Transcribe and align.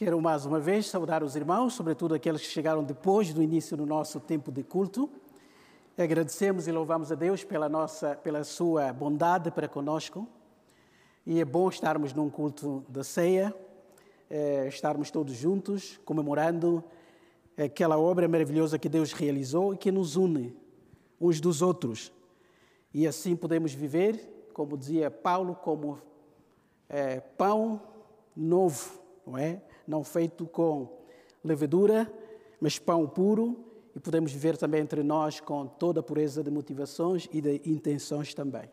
Quero 0.00 0.18
mais 0.18 0.46
uma 0.46 0.58
vez 0.58 0.86
saudar 0.86 1.22
os 1.22 1.36
irmãos, 1.36 1.74
sobretudo 1.74 2.14
aqueles 2.14 2.40
que 2.40 2.46
chegaram 2.46 2.82
depois 2.82 3.34
do 3.34 3.42
início 3.42 3.76
do 3.76 3.84
nosso 3.84 4.18
tempo 4.18 4.50
de 4.50 4.62
culto. 4.62 5.10
Agradecemos 5.94 6.66
e 6.66 6.72
louvamos 6.72 7.12
a 7.12 7.14
Deus 7.14 7.44
pela, 7.44 7.68
nossa, 7.68 8.16
pela 8.16 8.42
sua 8.42 8.94
bondade 8.94 9.50
para 9.50 9.68
conosco. 9.68 10.26
E 11.26 11.38
é 11.38 11.44
bom 11.44 11.68
estarmos 11.68 12.14
num 12.14 12.30
culto 12.30 12.82
da 12.88 13.04
ceia, 13.04 13.54
é, 14.30 14.66
estarmos 14.68 15.10
todos 15.10 15.34
juntos, 15.34 16.00
comemorando 16.02 16.82
aquela 17.54 17.98
obra 17.98 18.26
maravilhosa 18.26 18.78
que 18.78 18.88
Deus 18.88 19.12
realizou 19.12 19.74
e 19.74 19.76
que 19.76 19.92
nos 19.92 20.16
une 20.16 20.56
uns 21.20 21.42
dos 21.42 21.60
outros. 21.60 22.10
E 22.94 23.06
assim 23.06 23.36
podemos 23.36 23.74
viver, 23.74 24.48
como 24.54 24.78
dizia 24.78 25.10
Paulo, 25.10 25.54
como 25.56 25.98
é, 26.88 27.20
pão 27.20 27.82
novo, 28.34 28.98
não 29.26 29.36
é? 29.36 29.60
Não 29.90 30.04
feito 30.04 30.46
com 30.46 30.88
levedura, 31.42 32.08
mas 32.60 32.78
pão 32.78 33.08
puro, 33.08 33.58
e 33.92 33.98
podemos 33.98 34.30
viver 34.30 34.56
também 34.56 34.82
entre 34.82 35.02
nós 35.02 35.40
com 35.40 35.66
toda 35.66 35.98
a 35.98 36.02
pureza 36.02 36.44
de 36.44 36.50
motivações 36.50 37.28
e 37.32 37.40
de 37.40 37.60
intenções 37.68 38.32
também. 38.32 38.70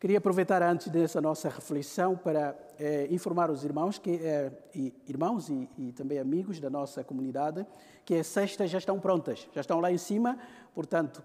Queria 0.00 0.16
aproveitar 0.16 0.62
antes 0.62 0.88
dessa 0.88 1.20
nossa 1.20 1.50
reflexão 1.50 2.16
para 2.16 2.56
eh, 2.78 3.08
informar 3.10 3.50
os 3.50 3.62
irmãos, 3.62 3.98
que, 3.98 4.12
eh, 4.12 4.50
e, 4.74 4.94
irmãos 5.06 5.50
e, 5.50 5.68
e, 5.76 5.92
também 5.92 6.18
amigos 6.18 6.58
da 6.58 6.70
nossa 6.70 7.04
comunidade, 7.04 7.66
que 8.06 8.14
as 8.14 8.26
cestas 8.26 8.70
já 8.70 8.78
estão 8.78 8.98
prontas, 8.98 9.46
já 9.52 9.60
estão 9.60 9.80
lá 9.80 9.92
em 9.92 9.98
cima, 9.98 10.38
portanto, 10.74 11.22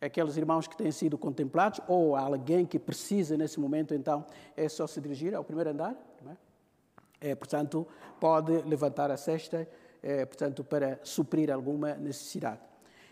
aqueles 0.00 0.38
irmãos 0.38 0.66
que 0.66 0.78
têm 0.78 0.90
sido 0.90 1.18
contemplados 1.18 1.82
ou 1.86 2.16
alguém 2.16 2.64
que 2.64 2.78
precisa 2.78 3.36
nesse 3.36 3.60
momento, 3.60 3.92
então 3.92 4.24
é 4.56 4.66
só 4.66 4.86
se 4.86 4.98
dirigir 4.98 5.34
ao 5.34 5.44
primeiro 5.44 5.68
andar, 5.68 5.94
é? 6.26 6.45
É? 7.20 7.34
portanto, 7.34 7.86
pode 8.20 8.52
levantar 8.62 9.10
a 9.10 9.16
cesta, 9.16 9.68
é, 10.02 10.24
portanto, 10.24 10.62
para 10.62 11.00
suprir 11.02 11.50
alguma 11.50 11.94
necessidade. 11.94 12.60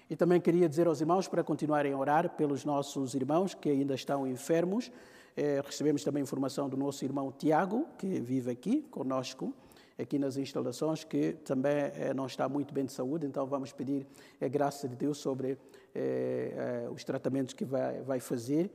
E 0.08 0.16
também 0.16 0.40
queria 0.40 0.68
dizer 0.68 0.86
aos 0.86 1.00
irmãos 1.00 1.26
para 1.26 1.42
continuarem 1.42 1.92
a 1.92 1.98
orar 1.98 2.30
pelos 2.30 2.64
nossos 2.64 3.14
irmãos 3.14 3.54
que 3.54 3.70
ainda 3.70 3.94
estão 3.94 4.26
enfermos. 4.26 4.92
É, 5.36 5.62
recebemos 5.64 6.04
também 6.04 6.22
informação 6.22 6.68
do 6.68 6.76
nosso 6.76 7.04
irmão 7.04 7.32
Tiago, 7.32 7.88
que 7.98 8.20
vive 8.20 8.50
aqui 8.50 8.82
conosco, 8.82 9.52
aqui 9.98 10.18
nas 10.18 10.36
instalações, 10.36 11.04
que 11.04 11.32
também 11.44 11.72
é, 11.72 12.12
não 12.14 12.26
está 12.26 12.48
muito 12.48 12.74
bem 12.74 12.84
de 12.84 12.92
saúde, 12.92 13.26
então 13.26 13.46
vamos 13.46 13.72
pedir 13.72 14.06
a 14.40 14.46
graça 14.46 14.86
de 14.86 14.94
Deus 14.94 15.18
sobre 15.18 15.58
é, 15.94 16.86
os 16.92 17.02
tratamentos 17.02 17.54
que 17.54 17.64
vai, 17.64 18.00
vai 18.02 18.20
fazer, 18.20 18.70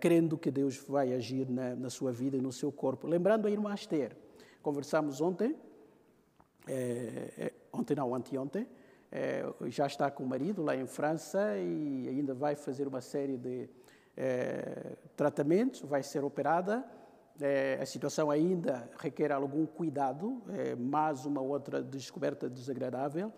crendo 0.00 0.38
que 0.38 0.50
Deus 0.50 0.78
vai 0.88 1.12
agir 1.12 1.46
na, 1.46 1.76
na, 1.76 1.90
sua 1.90 2.10
vida 2.10 2.38
e 2.38 2.40
no 2.40 2.50
seu 2.50 2.72
corpo. 2.72 3.06
Lembrando 3.06 3.46
a 3.46 3.50
irmã 3.50 3.74
Esther, 3.74 4.16
conversamos 4.68 5.18
ontem, 5.22 5.56
ontem 7.72 7.94
não, 7.94 8.14
anteontem, 8.14 8.68
é, 9.10 9.42
já 9.68 9.86
está 9.86 10.10
com 10.10 10.24
o 10.24 10.26
marido 10.26 10.62
lá 10.62 10.76
em 10.76 10.86
França 10.86 11.56
e 11.56 12.06
ainda 12.06 12.34
vai 12.34 12.54
fazer 12.54 12.86
uma 12.86 13.00
série 13.00 13.38
de 13.38 13.66
é, 14.14 14.94
tratamentos, 15.16 15.80
vai 15.80 16.02
ser 16.02 16.22
operada. 16.22 16.84
É, 17.40 17.78
a 17.80 17.86
situação 17.86 18.30
ainda 18.30 18.90
requer 18.98 19.32
algum 19.32 19.64
cuidado, 19.64 20.42
é, 20.50 20.74
mais 20.74 21.24
uma 21.24 21.40
outra 21.40 21.82
descoberta 21.82 22.50
desagradável, 22.50 23.32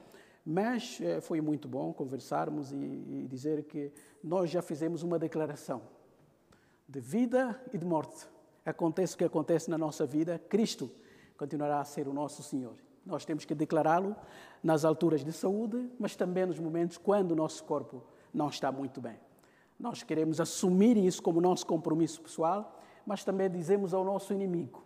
mas 0.45 1.01
é, 1.01 1.21
foi 1.21 1.41
muito 1.41 1.69
bom 1.69 1.93
conversarmos 1.93 2.73
e, 2.73 2.77
e 2.77 3.27
dizer 3.31 3.63
que 3.63 3.93
nós 4.25 4.51
já 4.51 4.63
fizemos 4.63 5.05
uma 5.05 5.17
declaração 5.17 5.81
de 6.89 6.99
vida 6.99 7.63
e 7.73 7.79
de 7.79 7.87
morte. 7.87 8.27
Acontece 8.67 9.15
o 9.15 9.19
que 9.19 9.25
acontece 9.25 9.71
na 9.71 9.79
nossa 9.79 10.05
vida, 10.05 10.37
Cristo 10.49 10.91
continuará 11.41 11.81
a 11.81 11.85
ser 11.87 12.07
o 12.07 12.13
nosso 12.13 12.43
Senhor. 12.43 12.75
Nós 13.07 13.25
temos 13.25 13.47
que 13.47 13.55
declará-lo 13.55 14.15
nas 14.63 14.85
alturas 14.85 15.25
de 15.25 15.33
saúde, 15.33 15.91
mas 15.99 16.15
também 16.15 16.45
nos 16.45 16.59
momentos 16.59 16.99
quando 16.99 17.33
o 17.33 17.35
nosso 17.35 17.65
corpo 17.65 18.03
não 18.33 18.51
está 18.51 18.71
muito 18.71 19.01
bem. 19.01 19.19
Nós 19.79 20.03
queremos 20.03 20.39
assumir 20.39 20.99
isso 20.99 21.23
como 21.23 21.41
nosso 21.41 21.67
compromisso 21.67 22.21
pessoal, 22.21 22.79
mas 23.07 23.25
também 23.25 23.51
dizemos 23.51 23.95
ao 23.95 24.05
nosso 24.05 24.35
inimigo, 24.35 24.85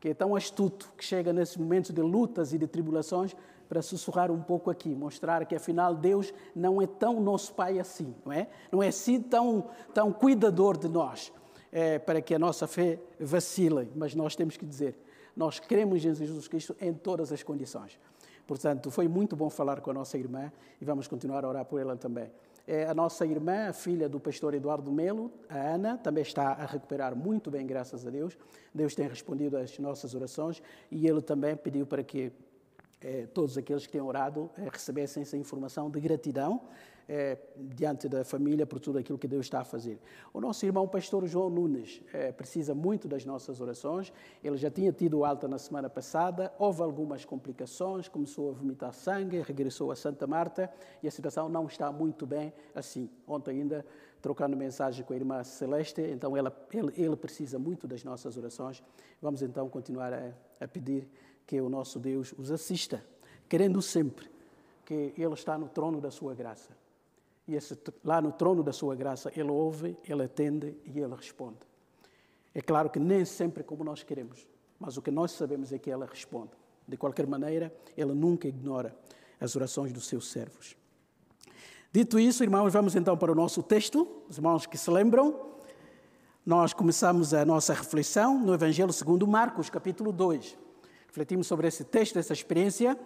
que 0.00 0.08
é 0.08 0.14
tão 0.14 0.34
astuto, 0.34 0.90
que 0.96 1.04
chega 1.04 1.34
nesses 1.34 1.58
momentos 1.58 1.90
de 1.90 2.00
lutas 2.00 2.54
e 2.54 2.58
de 2.58 2.66
tribulações, 2.66 3.36
para 3.68 3.82
sussurrar 3.82 4.30
um 4.32 4.40
pouco 4.40 4.70
aqui, 4.70 4.94
mostrar 4.94 5.44
que 5.44 5.54
afinal 5.54 5.94
Deus 5.94 6.32
não 6.56 6.80
é 6.80 6.86
tão 6.86 7.20
nosso 7.20 7.52
Pai 7.52 7.78
assim, 7.78 8.14
não 8.24 8.32
é? 8.32 8.48
Não 8.72 8.82
é 8.82 8.88
assim 8.88 9.20
tão, 9.20 9.68
tão 9.92 10.10
cuidador 10.10 10.78
de 10.78 10.88
nós, 10.88 11.30
é, 11.70 11.98
para 11.98 12.22
que 12.22 12.34
a 12.34 12.38
nossa 12.38 12.66
fé 12.66 12.98
vacile, 13.20 13.92
mas 13.94 14.14
nós 14.14 14.34
temos 14.34 14.56
que 14.56 14.64
dizer, 14.64 14.98
nós 15.36 15.58
cremos 15.58 16.04
em 16.04 16.14
Jesus 16.14 16.48
Cristo 16.48 16.76
em 16.80 16.92
todas 16.92 17.32
as 17.32 17.42
condições. 17.42 17.98
Portanto, 18.46 18.90
foi 18.90 19.06
muito 19.06 19.36
bom 19.36 19.48
falar 19.48 19.80
com 19.80 19.90
a 19.90 19.94
nossa 19.94 20.18
irmã 20.18 20.52
e 20.80 20.84
vamos 20.84 21.06
continuar 21.06 21.44
a 21.44 21.48
orar 21.48 21.64
por 21.64 21.80
ela 21.80 21.96
também. 21.96 22.30
É, 22.66 22.86
a 22.86 22.94
nossa 22.94 23.26
irmã, 23.26 23.68
a 23.68 23.72
filha 23.72 24.08
do 24.08 24.20
pastor 24.20 24.54
Eduardo 24.54 24.92
Melo, 24.92 25.32
a 25.48 25.56
Ana, 25.56 25.96
também 25.98 26.22
está 26.22 26.52
a 26.52 26.66
recuperar 26.66 27.16
muito 27.16 27.50
bem, 27.50 27.66
graças 27.66 28.06
a 28.06 28.10
Deus. 28.10 28.36
Deus 28.74 28.94
tem 28.94 29.08
respondido 29.08 29.56
às 29.56 29.78
nossas 29.78 30.14
orações 30.14 30.62
e 30.90 31.06
ele 31.06 31.22
também 31.22 31.56
pediu 31.56 31.86
para 31.86 32.02
que 32.02 32.32
eh, 33.00 33.26
todos 33.32 33.56
aqueles 33.56 33.86
que 33.86 33.92
têm 33.92 34.00
orado 34.00 34.50
eh, 34.58 34.68
recebessem 34.70 35.22
essa 35.22 35.36
informação 35.36 35.90
de 35.90 35.98
gratidão 36.00 36.60
é, 37.12 37.36
diante 37.56 38.08
da 38.08 38.24
família 38.24 38.64
por 38.64 38.78
tudo 38.78 38.98
aquilo 38.98 39.18
que 39.18 39.26
Deus 39.26 39.46
está 39.46 39.62
a 39.62 39.64
fazer. 39.64 39.98
O 40.32 40.40
nosso 40.40 40.64
irmão 40.64 40.86
pastor 40.86 41.26
João 41.26 41.50
Nunes 41.50 42.00
é, 42.12 42.30
precisa 42.30 42.72
muito 42.72 43.08
das 43.08 43.24
nossas 43.24 43.60
orações. 43.60 44.12
Ele 44.44 44.56
já 44.56 44.70
tinha 44.70 44.92
tido 44.92 45.24
alta 45.24 45.48
na 45.48 45.58
semana 45.58 45.90
passada, 45.90 46.52
houve 46.56 46.82
algumas 46.82 47.24
complicações, 47.24 48.06
começou 48.06 48.50
a 48.50 48.52
vomitar 48.52 48.94
sangue, 48.94 49.42
regressou 49.42 49.90
a 49.90 49.96
Santa 49.96 50.24
Marta 50.24 50.72
e 51.02 51.08
a 51.08 51.10
situação 51.10 51.48
não 51.48 51.66
está 51.66 51.90
muito 51.90 52.24
bem 52.24 52.52
assim. 52.76 53.10
Ontem 53.26 53.62
ainda 53.62 53.84
trocando 54.22 54.56
mensagem 54.56 55.04
com 55.04 55.12
a 55.12 55.16
irmã 55.16 55.42
Celeste, 55.42 56.02
então 56.02 56.36
ela, 56.36 56.56
ele, 56.72 56.92
ele 56.96 57.16
precisa 57.16 57.58
muito 57.58 57.88
das 57.88 58.04
nossas 58.04 58.36
orações. 58.36 58.84
Vamos 59.20 59.42
então 59.42 59.68
continuar 59.68 60.12
a, 60.12 60.30
a 60.60 60.68
pedir 60.68 61.08
que 61.44 61.60
o 61.60 61.68
nosso 61.68 61.98
Deus 61.98 62.32
os 62.38 62.52
assista, 62.52 63.04
querendo 63.48 63.82
sempre 63.82 64.30
que 64.84 65.12
Ele 65.16 65.34
está 65.34 65.58
no 65.58 65.68
trono 65.68 66.00
da 66.00 66.12
sua 66.12 66.34
graça 66.34 66.79
e 67.50 67.56
esse, 67.56 67.76
lá 68.04 68.22
no 68.22 68.30
trono 68.30 68.62
da 68.62 68.72
sua 68.72 68.94
graça, 68.94 69.32
Ele 69.34 69.50
ouve, 69.50 69.96
Ele 70.08 70.22
atende 70.22 70.76
e 70.84 71.00
Ele 71.00 71.14
responde. 71.16 71.58
É 72.54 72.62
claro 72.62 72.88
que 72.88 73.00
nem 73.00 73.24
sempre 73.24 73.64
como 73.64 73.82
nós 73.82 74.04
queremos, 74.04 74.46
mas 74.78 74.96
o 74.96 75.02
que 75.02 75.10
nós 75.10 75.32
sabemos 75.32 75.72
é 75.72 75.78
que 75.78 75.90
Ele 75.90 76.04
responde. 76.04 76.52
De 76.86 76.96
qualquer 76.96 77.26
maneira, 77.26 77.74
Ele 77.96 78.12
nunca 78.12 78.46
ignora 78.46 78.96
as 79.40 79.56
orações 79.56 79.92
dos 79.92 80.06
seus 80.06 80.30
servos. 80.30 80.76
Dito 81.92 82.20
isso, 82.20 82.44
irmãos, 82.44 82.72
vamos 82.72 82.94
então 82.94 83.16
para 83.16 83.32
o 83.32 83.34
nosso 83.34 83.64
texto. 83.64 84.06
Os 84.28 84.36
irmãos 84.36 84.64
que 84.64 84.78
se 84.78 84.88
lembram, 84.88 85.50
nós 86.46 86.72
começamos 86.72 87.34
a 87.34 87.44
nossa 87.44 87.74
reflexão 87.74 88.38
no 88.38 88.54
Evangelho 88.54 88.92
segundo 88.92 89.26
Marcos, 89.26 89.68
capítulo 89.68 90.12
2. 90.12 90.56
Refletimos 91.08 91.48
sobre 91.48 91.66
esse 91.66 91.82
texto, 91.82 92.16
essa 92.16 92.32
experiência 92.32 92.96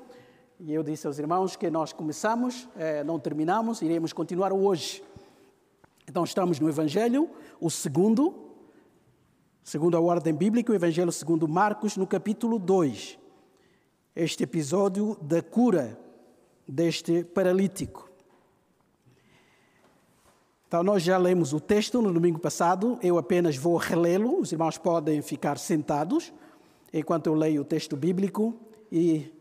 e 0.61 0.73
eu 0.73 0.83
disse 0.83 1.07
aos 1.07 1.19
irmãos 1.19 1.57
que 1.57 1.69
nós 1.69 1.93
começamos, 1.93 2.69
eh, 2.77 3.03
não 3.03 3.19
terminamos, 3.19 3.83
iremos 3.83 4.13
continuar 4.13 4.53
hoje. 4.53 5.03
Então 6.09 6.23
estamos 6.23 6.61
no 6.61 6.69
Evangelho, 6.69 7.29
o 7.61 7.69
segundo, 7.71 8.35
segundo 9.63 9.97
a 9.97 10.01
ordem 10.01 10.33
bíblica, 10.33 10.71
o 10.71 10.75
Evangelho 10.75 11.11
segundo 11.11 11.49
Marcos, 11.49 11.97
no 11.97 12.07
capítulo 12.07 12.59
2. 12.59 13.19
Este 14.15 14.45
episódio 14.45 15.19
da 15.21 15.43
cura 15.43 15.99
deste 16.69 17.25
paralítico. 17.25 18.09
Então, 20.69 20.83
nós 20.83 21.03
já 21.03 21.19
lemos 21.19 21.53
o 21.53 21.61
texto 21.61 22.01
no 22.01 22.13
domingo 22.13 22.39
passado, 22.39 22.99
eu 23.03 23.19
apenas 23.19 23.57
vou 23.57 23.77
relê-lo, 23.77 24.41
os 24.41 24.51
irmãos 24.51 24.79
podem 24.79 25.21
ficar 25.21 25.59
sentados 25.59 26.33
enquanto 26.93 27.27
eu 27.27 27.35
leio 27.35 27.63
o 27.63 27.65
texto 27.65 27.97
bíblico 27.97 28.55
e 28.91 29.34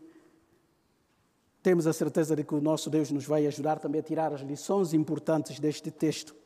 temos 1.64 1.86
a 1.86 1.94
certeza 1.94 2.36
de 2.36 2.44
que 2.44 2.54
o 2.54 2.60
nosso 2.60 2.90
Deus 2.90 3.10
nos 3.10 3.24
vai 3.24 3.46
ajudar 3.46 3.78
também 3.78 3.98
a 3.98 4.04
tirar 4.04 4.34
as 4.34 4.42
lições 4.42 4.92
importantes 4.92 5.58
deste 5.58 5.90
texto. 5.90 6.36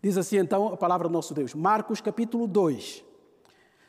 Diz 0.00 0.16
assim 0.16 0.36
então 0.36 0.68
a 0.68 0.76
palavra 0.76 1.08
do 1.08 1.12
nosso 1.12 1.34
Deus, 1.34 1.52
Marcos 1.52 2.00
capítulo 2.00 2.46
2. 2.46 3.04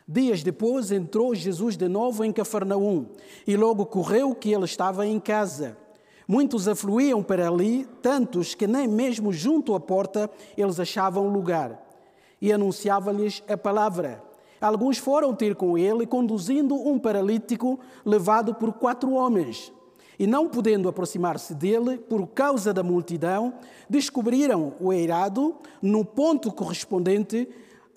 Dias 0.08 0.42
depois 0.42 0.92
entrou 0.92 1.36
Jesus 1.36 1.78
de 1.78 1.88
novo 1.88 2.26
em 2.26 2.34
Cafarnaum 2.34 3.06
e 3.46 3.56
logo 3.56 3.86
correu 3.86 4.34
que 4.34 4.52
ele 4.52 4.66
estava 4.66 5.06
em 5.06 5.20
casa. 5.20 5.78
Muitos 6.28 6.68
afluíam 6.68 7.22
para 7.22 7.48
ali, 7.48 7.86
tantos 8.02 8.56
que 8.56 8.66
nem 8.66 8.88
mesmo 8.88 9.32
junto 9.32 9.76
à 9.76 9.80
porta 9.80 10.28
eles 10.58 10.80
achavam 10.80 11.30
lugar. 11.30 11.80
E 12.42 12.52
anunciava-lhes 12.52 13.44
a 13.48 13.56
palavra. 13.56 14.24
Alguns 14.60 14.98
foram 14.98 15.36
ter 15.36 15.54
com 15.54 15.78
ele, 15.78 16.08
conduzindo 16.08 16.74
um 16.74 16.98
paralítico 16.98 17.80
levado 18.04 18.56
por 18.56 18.74
quatro 18.74 19.12
homens. 19.12 19.72
E 20.20 20.28
não 20.28 20.50
podendo 20.50 20.90
aproximar-se 20.90 21.56
dele 21.56 21.98
por 21.98 22.28
causa 22.28 22.74
da 22.74 22.84
multidão, 22.84 23.54
descobriram 23.90 24.74
o 24.80 24.92
eirado 24.92 25.56
no 25.82 26.04
ponto 26.04 26.52
correspondente 26.52 27.48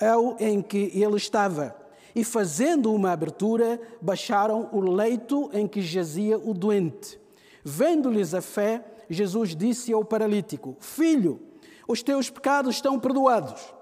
ao 0.01 0.37
em 0.39 0.63
que 0.63 0.91
ele 0.95 1.17
estava. 1.17 1.77
e, 2.15 2.23
fazendo 2.23 2.93
uma 2.93 3.11
abertura, 3.13 3.81
baixaram 4.01 4.69
o 4.73 4.81
leito 4.81 5.49
em 5.53 5.67
que 5.67 5.81
jazia 5.81 6.39
o 6.39 6.53
doente. 6.53 7.19
Vendo-lhes 7.65 8.35
a 8.35 8.43
fé, 8.43 8.85
Jesus 9.09 9.57
disse 9.57 9.93
ao 9.93 10.05
paralítico: 10.05 10.77
Filho, 10.79 11.41
os 11.89 12.03
teus 12.03 12.29
pecados 12.31 12.77
estão 12.77 12.99
perdoados. 12.99 13.75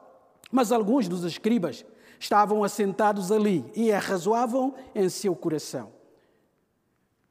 Mas 0.50 0.72
alguns 0.72 1.08
dos 1.08 1.24
escribas 1.24 1.84
estavam 2.18 2.64
assentados 2.64 3.30
ali 3.30 3.64
e 3.74 3.92
arrazoavam 3.92 4.74
em 4.94 5.08
seu 5.08 5.34
coração. 5.34 5.99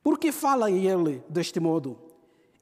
Por 0.10 0.18
que 0.18 0.32
fala 0.32 0.72
ele 0.72 1.24
deste 1.30 1.60
modo? 1.60 1.96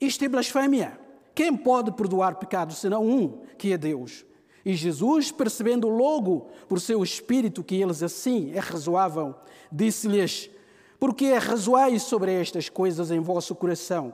Isto 0.01 0.25
é 0.25 0.27
blasfémia. 0.27 0.99
Quem 1.33 1.55
pode 1.55 1.94
perdoar 1.94 2.35
pecados 2.35 2.77
senão 2.77 3.05
um, 3.05 3.39
que 3.57 3.71
é 3.71 3.77
Deus? 3.77 4.25
E 4.65 4.73
Jesus, 4.73 5.31
percebendo 5.31 5.88
logo 5.88 6.49
por 6.67 6.81
seu 6.81 7.01
espírito 7.01 7.63
que 7.63 7.81
eles 7.81 8.03
assim 8.03 8.53
arrazoavam, 8.57 9.33
disse-lhes: 9.71 10.49
Por 10.99 11.15
que 11.15 11.31
arrazoais 11.31 12.03
sobre 12.03 12.33
estas 12.33 12.67
coisas 12.67 13.11
em 13.11 13.21
vosso 13.21 13.55
coração? 13.55 14.13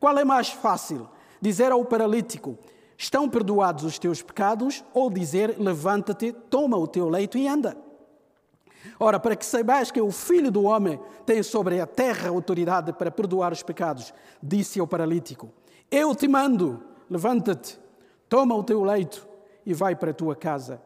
Qual 0.00 0.16
é 0.16 0.24
mais 0.24 0.48
fácil? 0.48 1.06
Dizer 1.42 1.72
ao 1.72 1.84
paralítico: 1.84 2.56
Estão 2.96 3.28
perdoados 3.28 3.84
os 3.84 3.98
teus 3.98 4.22
pecados? 4.22 4.82
Ou 4.94 5.10
dizer: 5.10 5.56
Levanta-te, 5.58 6.32
toma 6.32 6.78
o 6.78 6.88
teu 6.88 7.06
leito 7.06 7.36
e 7.36 7.46
anda? 7.46 7.76
Ora, 8.98 9.18
para 9.18 9.36
que 9.36 9.44
saibais 9.44 9.90
que 9.90 10.00
o 10.00 10.10
Filho 10.10 10.50
do 10.50 10.64
Homem 10.64 11.00
tem 11.24 11.42
sobre 11.42 11.80
a 11.80 11.86
terra 11.86 12.28
autoridade 12.28 12.92
para 12.92 13.10
perdoar 13.10 13.52
os 13.52 13.62
pecados, 13.62 14.12
disse 14.42 14.80
ao 14.80 14.86
paralítico: 14.86 15.50
Eu 15.90 16.14
te 16.14 16.26
mando, 16.28 16.82
levanta-te, 17.08 17.78
toma 18.28 18.54
o 18.54 18.64
teu 18.64 18.82
leito 18.82 19.26
e 19.64 19.72
vai 19.72 19.94
para 19.94 20.10
a 20.10 20.14
tua 20.14 20.34
casa. 20.34 20.80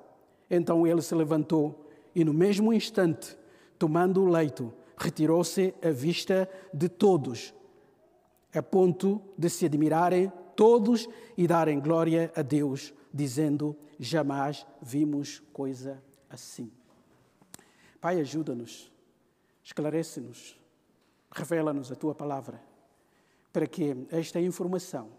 Então 0.50 0.86
ele 0.86 1.02
se 1.02 1.14
levantou 1.14 1.86
e, 2.14 2.24
no 2.24 2.32
mesmo 2.32 2.72
instante, 2.72 3.36
tomando 3.78 4.22
o 4.22 4.28
leito, 4.28 4.72
retirou-se 4.96 5.74
à 5.82 5.90
vista 5.90 6.48
de 6.72 6.88
todos, 6.88 7.52
a 8.54 8.62
ponto 8.62 9.20
de 9.36 9.50
se 9.50 9.66
admirarem 9.66 10.32
todos 10.54 11.08
e 11.36 11.46
darem 11.46 11.78
glória 11.78 12.32
a 12.34 12.42
Deus, 12.42 12.94
dizendo: 13.12 13.76
Jamais 13.98 14.66
vimos 14.80 15.42
coisa 15.52 16.02
assim. 16.30 16.70
Pai, 18.00 18.20
ajuda-nos, 18.20 18.90
esclarece-nos, 19.62 20.58
revela-nos 21.30 21.90
a 21.90 21.94
tua 21.94 22.14
palavra, 22.14 22.62
para 23.52 23.66
que 23.66 24.06
esta 24.10 24.40
informação 24.40 25.10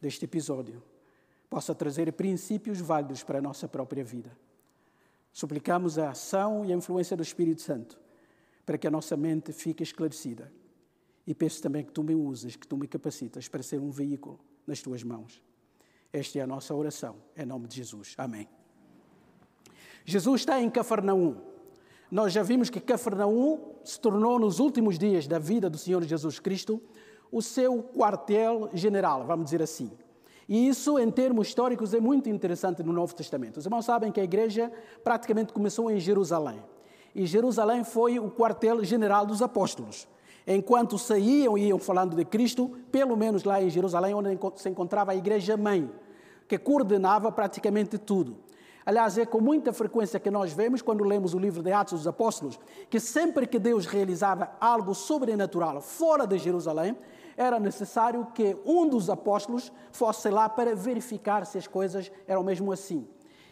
deste 0.00 0.24
episódio 0.24 0.82
possa 1.48 1.74
trazer 1.74 2.12
princípios 2.12 2.80
válidos 2.80 3.22
para 3.22 3.38
a 3.38 3.42
nossa 3.42 3.68
própria 3.68 4.02
vida. 4.02 4.36
Suplicamos 5.32 5.98
a 5.98 6.10
ação 6.10 6.64
e 6.64 6.72
a 6.72 6.76
influência 6.76 7.16
do 7.16 7.22
Espírito 7.22 7.62
Santo 7.62 7.98
para 8.66 8.76
que 8.76 8.86
a 8.86 8.90
nossa 8.90 9.16
mente 9.16 9.52
fique 9.52 9.84
esclarecida. 9.84 10.52
E 11.24 11.34
peço 11.34 11.62
também 11.62 11.84
que 11.84 11.92
tu 11.92 12.02
me 12.02 12.14
uses, 12.14 12.56
que 12.56 12.66
tu 12.66 12.76
me 12.76 12.88
capacitas 12.88 13.48
para 13.48 13.62
ser 13.62 13.78
um 13.78 13.90
veículo 13.90 14.40
nas 14.66 14.82
tuas 14.82 15.04
mãos. 15.04 15.40
Esta 16.12 16.40
é 16.40 16.42
a 16.42 16.46
nossa 16.46 16.74
oração, 16.74 17.16
em 17.36 17.46
nome 17.46 17.68
de 17.68 17.76
Jesus. 17.76 18.14
Amém. 18.18 18.48
Jesus 20.04 20.42
está 20.42 20.60
em 20.60 20.68
Cafarnaum. 20.68 21.36
Nós 22.10 22.32
já 22.32 22.42
vimos 22.42 22.70
que 22.70 22.80
Cafarnaum 22.80 23.58
se 23.84 24.00
tornou, 24.00 24.38
nos 24.38 24.60
últimos 24.60 24.98
dias 24.98 25.26
da 25.26 25.38
vida 25.38 25.68
do 25.68 25.76
Senhor 25.76 26.02
Jesus 26.04 26.38
Cristo, 26.38 26.80
o 27.32 27.42
seu 27.42 27.82
quartel-general, 27.82 29.24
vamos 29.26 29.46
dizer 29.46 29.62
assim. 29.62 29.90
E 30.48 30.68
isso, 30.68 30.98
em 30.98 31.10
termos 31.10 31.48
históricos, 31.48 31.92
é 31.92 32.00
muito 32.00 32.28
interessante 32.28 32.82
no 32.82 32.92
Novo 32.92 33.14
Testamento. 33.14 33.56
Os 33.56 33.64
irmãos 33.64 33.84
sabem 33.84 34.12
que 34.12 34.20
a 34.20 34.24
igreja 34.24 34.70
praticamente 35.02 35.52
começou 35.52 35.90
em 35.90 35.98
Jerusalém. 35.98 36.62
E 37.14 37.26
Jerusalém 37.26 37.82
foi 37.82 38.20
o 38.20 38.30
quartel-general 38.30 39.26
dos 39.26 39.42
apóstolos. 39.42 40.06
Enquanto 40.46 40.96
saíam 40.96 41.58
e 41.58 41.66
iam 41.66 41.78
falando 41.78 42.14
de 42.14 42.24
Cristo, 42.24 42.70
pelo 42.92 43.16
menos 43.16 43.42
lá 43.42 43.60
em 43.60 43.68
Jerusalém, 43.68 44.14
onde 44.14 44.38
se 44.56 44.68
encontrava 44.68 45.10
a 45.10 45.16
igreja-mãe, 45.16 45.90
que 46.46 46.56
coordenava 46.56 47.32
praticamente 47.32 47.98
tudo. 47.98 48.36
Aliás, 48.86 49.18
é 49.18 49.26
com 49.26 49.40
muita 49.40 49.72
frequência 49.72 50.20
que 50.20 50.30
nós 50.30 50.52
vemos, 50.52 50.80
quando 50.80 51.02
lemos 51.02 51.34
o 51.34 51.40
livro 51.40 51.60
de 51.60 51.72
Atos 51.72 51.98
dos 51.98 52.06
Apóstolos, 52.06 52.56
que 52.88 53.00
sempre 53.00 53.44
que 53.44 53.58
Deus 53.58 53.84
realizava 53.84 54.52
algo 54.60 54.94
sobrenatural 54.94 55.80
fora 55.80 56.24
de 56.24 56.38
Jerusalém, 56.38 56.96
era 57.36 57.58
necessário 57.58 58.28
que 58.32 58.56
um 58.64 58.88
dos 58.88 59.10
apóstolos 59.10 59.72
fosse 59.90 60.30
lá 60.30 60.48
para 60.48 60.76
verificar 60.76 61.44
se 61.44 61.58
as 61.58 61.66
coisas 61.66 62.12
eram 62.28 62.44
mesmo 62.44 62.70
assim. 62.70 63.08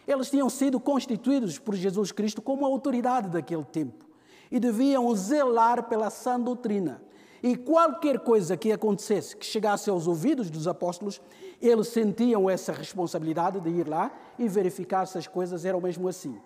Eles 0.07 0.31
tinham 0.31 0.49
sido 0.49 0.79
constituídos 0.79 1.59
por 1.59 1.75
Jesus 1.75 2.13
Cristo 2.13 2.41
como 2.41 2.65
autoridade 2.65 3.29
daquele 3.29 3.65
tempo 3.65 4.05
e 4.53 4.61
deviam 4.61 5.13
zelar 5.17 5.89
pela 5.89 6.11
sã 6.11 6.39
doutrina. 6.39 7.03
E 7.43 7.57
qualquer 7.57 8.21
coisa 8.21 8.57
que 8.57 8.73
acontecesse, 8.73 9.37
que 9.37 9.45
chegasse 9.45 9.91
aos 9.91 10.07
ouvidos 10.07 10.49
dos 10.49 10.69
apóstolos, 10.69 11.21
eles 11.69 11.89
sentiam 11.89 12.49
essa 12.49 12.73
responsabilidade 12.73 13.61
de 13.61 13.71
ir 13.71 13.89
lá 13.89 14.11
e 14.39 14.49
verificar 14.49 15.07
se 15.07 15.19
as 15.19 15.27
coisas 15.27 15.65
eram 15.65 15.81
mesmo 15.81 16.09
assim. 16.09 16.39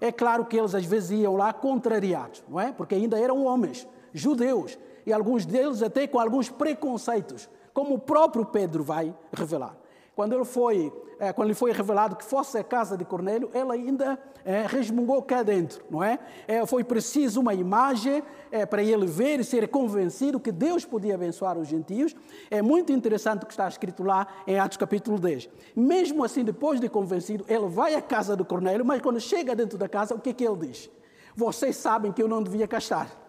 É 0.00 0.10
claro 0.10 0.44
que 0.44 0.56
eles 0.56 0.74
às 0.74 0.84
vezes 0.84 1.12
iam 1.12 1.36
lá 1.36 1.52
contrariados, 1.52 2.42
não 2.48 2.60
é? 2.60 2.72
Porque 2.72 2.94
ainda 2.94 3.18
eram 3.18 3.44
homens, 3.44 3.86
judeus, 4.12 4.78
e 5.06 5.12
alguns 5.12 5.46
deles 5.46 5.82
até 5.82 6.06
com 6.06 6.18
alguns 6.18 6.50
preconceitos, 6.50 7.48
como 7.72 7.94
o 7.94 7.98
próprio 7.98 8.44
Pedro 8.44 8.82
vai 8.82 9.14
revelar. 9.32 9.76
Quando 10.14 10.32
ele 10.32 10.44
foi, 10.44 10.92
é, 11.18 11.32
quando 11.32 11.48
lhe 11.48 11.54
foi 11.54 11.72
revelado 11.72 12.14
que 12.14 12.24
fosse 12.24 12.56
a 12.56 12.64
casa 12.64 12.96
de 12.96 13.04
Cornélio, 13.04 13.50
ele 13.52 13.72
ainda 13.72 14.18
é, 14.44 14.64
resmungou 14.66 15.20
cá 15.22 15.42
dentro, 15.42 15.84
não 15.90 16.02
é? 16.02 16.18
é 16.46 16.64
foi 16.66 16.84
preciso 16.84 17.40
uma 17.40 17.52
imagem 17.52 18.22
é, 18.52 18.64
para 18.64 18.82
ele 18.82 19.06
ver 19.06 19.40
e 19.40 19.44
ser 19.44 19.66
convencido 19.68 20.38
que 20.38 20.52
Deus 20.52 20.84
podia 20.84 21.14
abençoar 21.16 21.58
os 21.58 21.66
gentios. 21.66 22.14
É 22.50 22.62
muito 22.62 22.92
interessante 22.92 23.42
o 23.42 23.46
que 23.46 23.52
está 23.52 23.66
escrito 23.66 24.04
lá 24.04 24.26
em 24.46 24.58
Atos 24.58 24.76
capítulo 24.76 25.18
10. 25.18 25.48
Mesmo 25.74 26.22
assim, 26.22 26.44
depois 26.44 26.80
de 26.80 26.88
convencido, 26.88 27.44
ele 27.48 27.66
vai 27.66 27.94
à 27.94 28.02
casa 28.02 28.36
de 28.36 28.44
Cornélio, 28.44 28.84
mas 28.84 29.00
quando 29.00 29.18
chega 29.18 29.56
dentro 29.56 29.76
da 29.76 29.88
casa, 29.88 30.14
o 30.14 30.20
que 30.20 30.30
é 30.30 30.32
que 30.32 30.46
ele 30.46 30.68
diz? 30.68 30.88
Vocês 31.34 31.76
sabem 31.76 32.12
que 32.12 32.22
eu 32.22 32.28
não 32.28 32.42
devia 32.42 32.68
cá 32.68 32.78
estar 32.78 33.24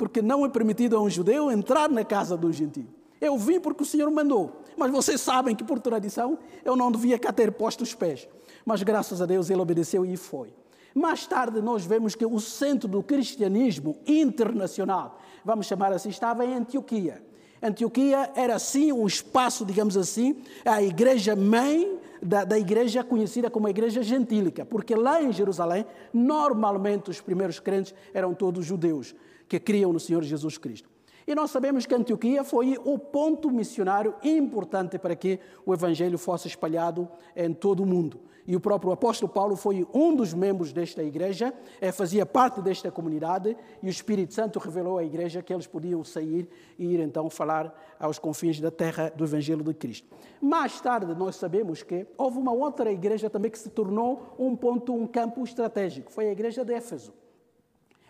porque 0.00 0.22
não 0.22 0.46
é 0.46 0.48
permitido 0.48 0.96
a 0.96 1.02
um 1.02 1.10
judeu 1.10 1.50
entrar 1.50 1.90
na 1.90 2.02
casa 2.02 2.34
do 2.34 2.50
gentio. 2.50 2.88
Eu 3.20 3.36
vim 3.36 3.60
porque 3.60 3.82
o 3.82 3.86
Senhor 3.86 4.10
mandou, 4.10 4.62
mas 4.76 4.90
vocês 4.90 5.20
sabem 5.20 5.54
que 5.54 5.62
por 5.62 5.78
tradição 5.78 6.38
eu 6.64 6.74
não 6.74 6.90
devia 6.90 7.18
cá 7.18 7.32
ter 7.32 7.52
posto 7.52 7.82
os 7.82 7.94
pés. 7.94 8.26
Mas 8.64 8.82
graças 8.82 9.20
a 9.20 9.26
Deus 9.26 9.50
ele 9.50 9.60
obedeceu 9.60 10.06
e 10.06 10.16
foi. 10.16 10.52
Mais 10.94 11.26
tarde 11.26 11.60
nós 11.60 11.84
vemos 11.84 12.14
que 12.14 12.24
o 12.24 12.40
centro 12.40 12.88
do 12.88 13.02
cristianismo 13.02 13.98
internacional, 14.06 15.20
vamos 15.44 15.66
chamar 15.66 15.92
assim, 15.92 16.08
estava 16.08 16.44
em 16.44 16.54
Antioquia. 16.54 17.22
Antioquia 17.62 18.32
era 18.34 18.54
assim 18.54 18.90
um 18.90 19.06
espaço, 19.06 19.66
digamos 19.66 19.96
assim, 19.96 20.42
a 20.64 20.82
igreja 20.82 21.36
mãe 21.36 21.98
da, 22.22 22.44
da, 22.44 22.58
igreja 22.58 23.04
conhecida 23.04 23.50
como 23.50 23.66
a 23.66 23.70
igreja 23.70 24.02
gentílica, 24.02 24.64
porque 24.64 24.94
lá 24.94 25.22
em 25.22 25.32
Jerusalém, 25.32 25.86
normalmente 26.12 27.10
os 27.10 27.20
primeiros 27.20 27.60
crentes 27.60 27.94
eram 28.14 28.34
todos 28.34 28.64
judeus 28.64 29.14
que 29.48 29.60
criam 29.60 29.92
no 29.92 30.00
Senhor 30.00 30.22
Jesus 30.22 30.56
Cristo. 30.56 30.88
E 31.26 31.34
nós 31.34 31.50
sabemos 31.50 31.86
que 31.86 31.94
Antioquia 31.94 32.42
foi 32.42 32.78
o 32.84 32.98
ponto 32.98 33.50
missionário 33.50 34.14
importante 34.22 34.98
para 34.98 35.14
que 35.14 35.38
o 35.64 35.74
Evangelho 35.74 36.18
fosse 36.18 36.48
espalhado 36.48 37.08
em 37.36 37.52
todo 37.52 37.82
o 37.82 37.86
mundo. 37.86 38.20
E 38.46 38.56
o 38.56 38.60
próprio 38.60 38.90
apóstolo 38.90 39.30
Paulo 39.30 39.54
foi 39.54 39.86
um 39.94 40.14
dos 40.14 40.34
membros 40.34 40.72
desta 40.72 41.02
igreja, 41.04 41.54
eh, 41.80 41.92
fazia 41.92 42.26
parte 42.26 42.60
desta 42.60 42.90
comunidade, 42.90 43.56
e 43.82 43.86
o 43.86 43.90
Espírito 43.90 44.34
Santo 44.34 44.58
revelou 44.58 44.98
à 44.98 45.04
igreja 45.04 45.42
que 45.42 45.52
eles 45.52 45.66
podiam 45.66 46.02
sair 46.02 46.48
e 46.78 46.86
ir 46.86 47.00
então 47.00 47.30
falar 47.30 47.72
aos 47.98 48.18
confins 48.18 48.58
da 48.58 48.70
terra 48.70 49.12
do 49.14 49.24
Evangelho 49.24 49.62
de 49.62 49.74
Cristo. 49.74 50.08
Mais 50.40 50.80
tarde, 50.80 51.14
nós 51.14 51.36
sabemos 51.36 51.82
que 51.82 52.06
houve 52.16 52.38
uma 52.38 52.52
outra 52.52 52.90
igreja 52.90 53.30
também 53.30 53.50
que 53.50 53.58
se 53.58 53.68
tornou 53.68 54.34
um 54.38 54.56
ponto, 54.56 54.92
um 54.92 55.06
campo 55.06 55.44
estratégico, 55.44 56.10
foi 56.10 56.28
a 56.28 56.32
igreja 56.32 56.64
de 56.64 56.72
Éfeso. 56.72 57.12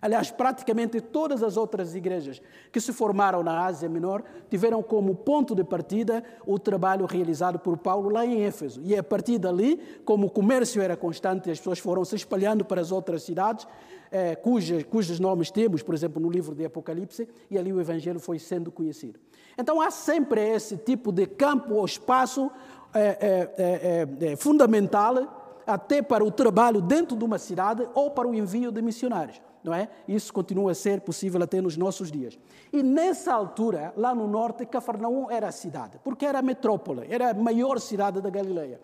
Aliás, 0.02 0.30
praticamente 0.30 1.00
todas 1.00 1.42
as 1.42 1.58
outras 1.58 1.94
igrejas 1.94 2.40
que 2.72 2.80
se 2.80 2.92
formaram 2.92 3.42
na 3.42 3.66
Ásia 3.66 3.88
Menor 3.88 4.22
tiveram 4.48 4.82
como 4.82 5.14
ponto 5.14 5.54
de 5.54 5.62
partida 5.62 6.24
o 6.46 6.58
trabalho 6.58 7.04
realizado 7.04 7.58
por 7.58 7.76
Paulo 7.76 8.08
lá 8.08 8.24
em 8.24 8.42
Éfeso. 8.42 8.80
E 8.82 8.96
a 8.96 9.02
partir 9.02 9.38
dali, 9.38 9.78
como 10.04 10.28
o 10.28 10.30
comércio 10.30 10.80
era 10.80 10.96
constante, 10.96 11.50
as 11.50 11.58
pessoas 11.58 11.78
foram 11.78 12.02
se 12.04 12.16
espalhando 12.16 12.64
para 12.64 12.80
as 12.80 12.90
outras 12.90 13.22
cidades, 13.22 13.66
eh, 14.10 14.36
cujas, 14.36 14.84
cujos 14.84 15.20
nomes 15.20 15.50
temos, 15.50 15.82
por 15.82 15.94
exemplo, 15.94 16.20
no 16.20 16.30
livro 16.30 16.54
de 16.54 16.64
Apocalipse, 16.64 17.28
e 17.50 17.58
ali 17.58 17.70
o 17.70 17.80
Evangelho 17.80 18.18
foi 18.18 18.38
sendo 18.38 18.72
conhecido. 18.72 19.20
Então 19.58 19.82
há 19.82 19.90
sempre 19.90 20.40
esse 20.40 20.78
tipo 20.78 21.12
de 21.12 21.26
campo 21.26 21.74
ou 21.74 21.84
espaço 21.84 22.50
eh, 22.94 24.08
eh, 24.18 24.36
fundamental 24.36 25.60
até 25.66 26.00
para 26.00 26.24
o 26.24 26.30
trabalho 26.30 26.80
dentro 26.80 27.14
de 27.14 27.22
uma 27.22 27.38
cidade 27.38 27.86
ou 27.94 28.10
para 28.10 28.26
o 28.26 28.34
envio 28.34 28.72
de 28.72 28.80
missionários 28.80 29.40
não 29.62 29.74
é? 29.74 29.88
Isso 30.08 30.32
continua 30.32 30.72
a 30.72 30.74
ser 30.74 31.00
possível 31.00 31.42
até 31.42 31.60
nos 31.60 31.76
nossos 31.76 32.10
dias. 32.10 32.38
E 32.72 32.82
nessa 32.82 33.32
altura, 33.32 33.92
lá 33.96 34.14
no 34.14 34.26
norte, 34.26 34.64
Cafarnaum 34.66 35.30
era 35.30 35.48
a 35.48 35.52
cidade, 35.52 35.98
porque 36.02 36.26
era 36.26 36.38
a 36.38 36.42
metrópole, 36.42 37.06
era 37.08 37.30
a 37.30 37.34
maior 37.34 37.78
cidade 37.78 38.20
da 38.20 38.30
Galileia. 38.30 38.80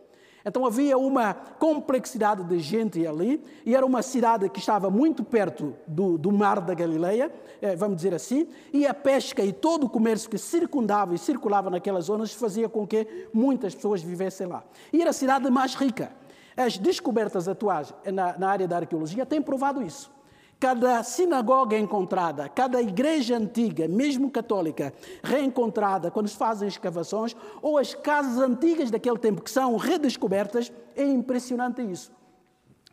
Então 0.48 0.64
havia 0.64 0.96
uma 0.96 1.34
complexidade 1.34 2.44
de 2.44 2.60
gente 2.60 3.04
ali, 3.04 3.42
e 3.64 3.74
era 3.74 3.84
uma 3.84 4.00
cidade 4.00 4.48
que 4.48 4.60
estava 4.60 4.88
muito 4.88 5.24
perto 5.24 5.74
do, 5.88 6.16
do 6.16 6.30
mar 6.30 6.60
da 6.60 6.72
Galileia, 6.72 7.32
eh, 7.60 7.74
vamos 7.74 7.96
dizer 7.96 8.14
assim, 8.14 8.46
e 8.72 8.86
a 8.86 8.94
pesca 8.94 9.42
e 9.42 9.52
todo 9.52 9.84
o 9.84 9.90
comércio 9.90 10.30
que 10.30 10.38
circundava 10.38 11.16
e 11.16 11.18
circulava 11.18 11.68
naquelas 11.68 12.04
zonas 12.04 12.32
fazia 12.32 12.68
com 12.68 12.86
que 12.86 13.28
muitas 13.34 13.74
pessoas 13.74 14.00
vivessem 14.00 14.46
lá. 14.46 14.62
E 14.92 15.00
era 15.00 15.10
a 15.10 15.12
cidade 15.12 15.50
mais 15.50 15.74
rica. 15.74 16.12
As 16.56 16.78
descobertas 16.78 17.48
atuais 17.48 17.92
na, 18.14 18.38
na 18.38 18.48
área 18.48 18.68
da 18.68 18.76
arqueologia 18.76 19.26
têm 19.26 19.42
provado 19.42 19.82
isso. 19.82 20.15
Cada 20.58 21.02
sinagoga 21.02 21.76
encontrada, 21.78 22.48
cada 22.48 22.80
igreja 22.80 23.36
antiga, 23.36 23.86
mesmo 23.86 24.30
católica, 24.30 24.92
reencontrada 25.22 26.10
quando 26.10 26.28
se 26.28 26.36
fazem 26.36 26.66
escavações, 26.66 27.36
ou 27.60 27.76
as 27.76 27.94
casas 27.94 28.38
antigas 28.38 28.90
daquele 28.90 29.18
tempo 29.18 29.42
que 29.42 29.50
são 29.50 29.76
redescobertas, 29.76 30.72
é 30.94 31.04
impressionante 31.04 31.82
isso. 31.82 32.10